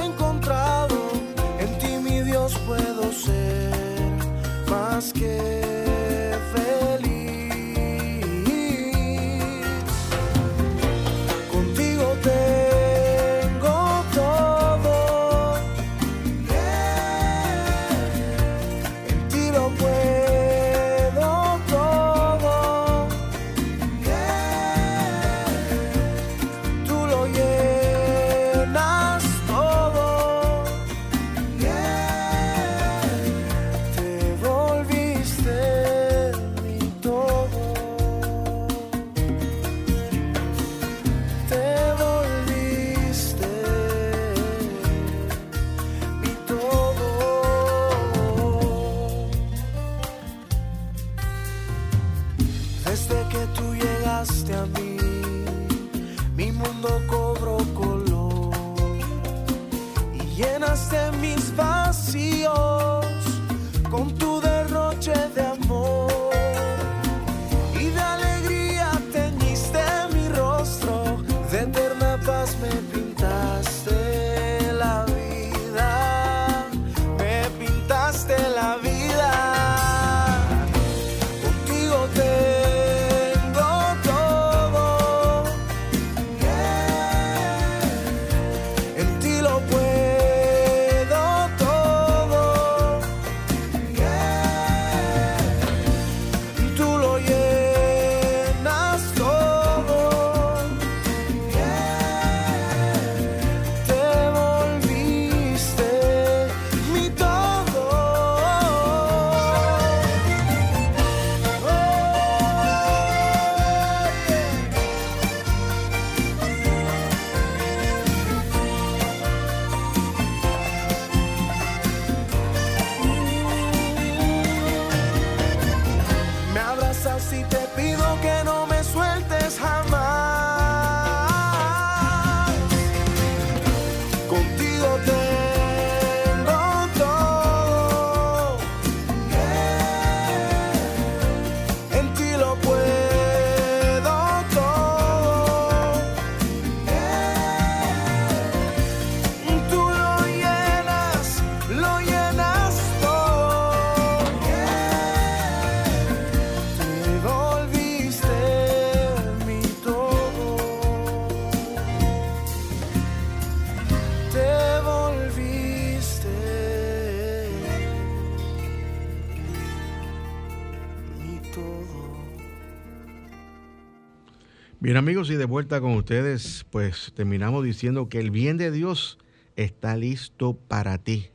[174.97, 179.19] Bien amigos, y de vuelta con ustedes, pues terminamos diciendo que el bien de Dios
[179.55, 181.27] está listo para ti.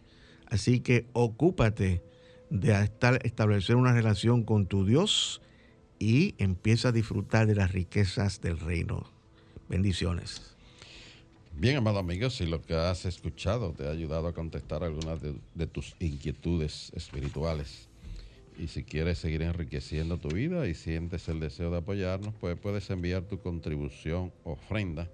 [0.47, 2.01] Así que ocúpate
[2.49, 2.89] de
[3.24, 5.43] establecer una relación con tu Dios
[5.99, 9.05] y empieza a disfrutar de las riquezas del reino.
[9.70, 10.55] Bendiciones.
[11.55, 15.68] Bien, amado amigo, si lo que has escuchado te ha ayudado a contestar algunas de
[15.68, 17.90] tus inquietudes espirituales
[18.57, 22.89] y si quieres seguir enriqueciendo tu vida y sientes el deseo de apoyarnos, pues puedes
[22.89, 25.07] enviar tu contribución ofrenda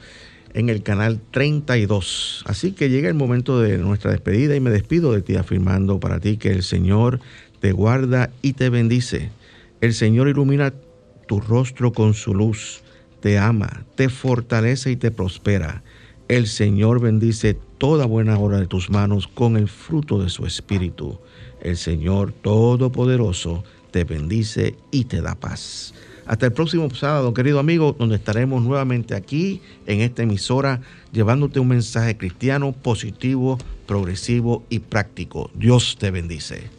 [0.53, 2.43] en el canal 32.
[2.45, 6.19] Así que llega el momento de nuestra despedida y me despido de ti afirmando para
[6.19, 7.21] ti que el Señor
[7.59, 9.31] te guarda y te bendice.
[9.81, 10.71] El Señor ilumina
[11.27, 12.83] tu rostro con su luz,
[13.19, 15.81] te ama, te fortalece y te prospera.
[16.27, 21.19] El Señor bendice toda buena obra de tus manos con el fruto de su espíritu.
[21.61, 25.93] El Señor Todopoderoso te bendice y te da paz.
[26.25, 30.81] Hasta el próximo sábado, querido amigo, donde estaremos nuevamente aquí en esta emisora
[31.11, 33.57] llevándote un mensaje cristiano positivo,
[33.87, 35.49] progresivo y práctico.
[35.55, 36.78] Dios te bendice.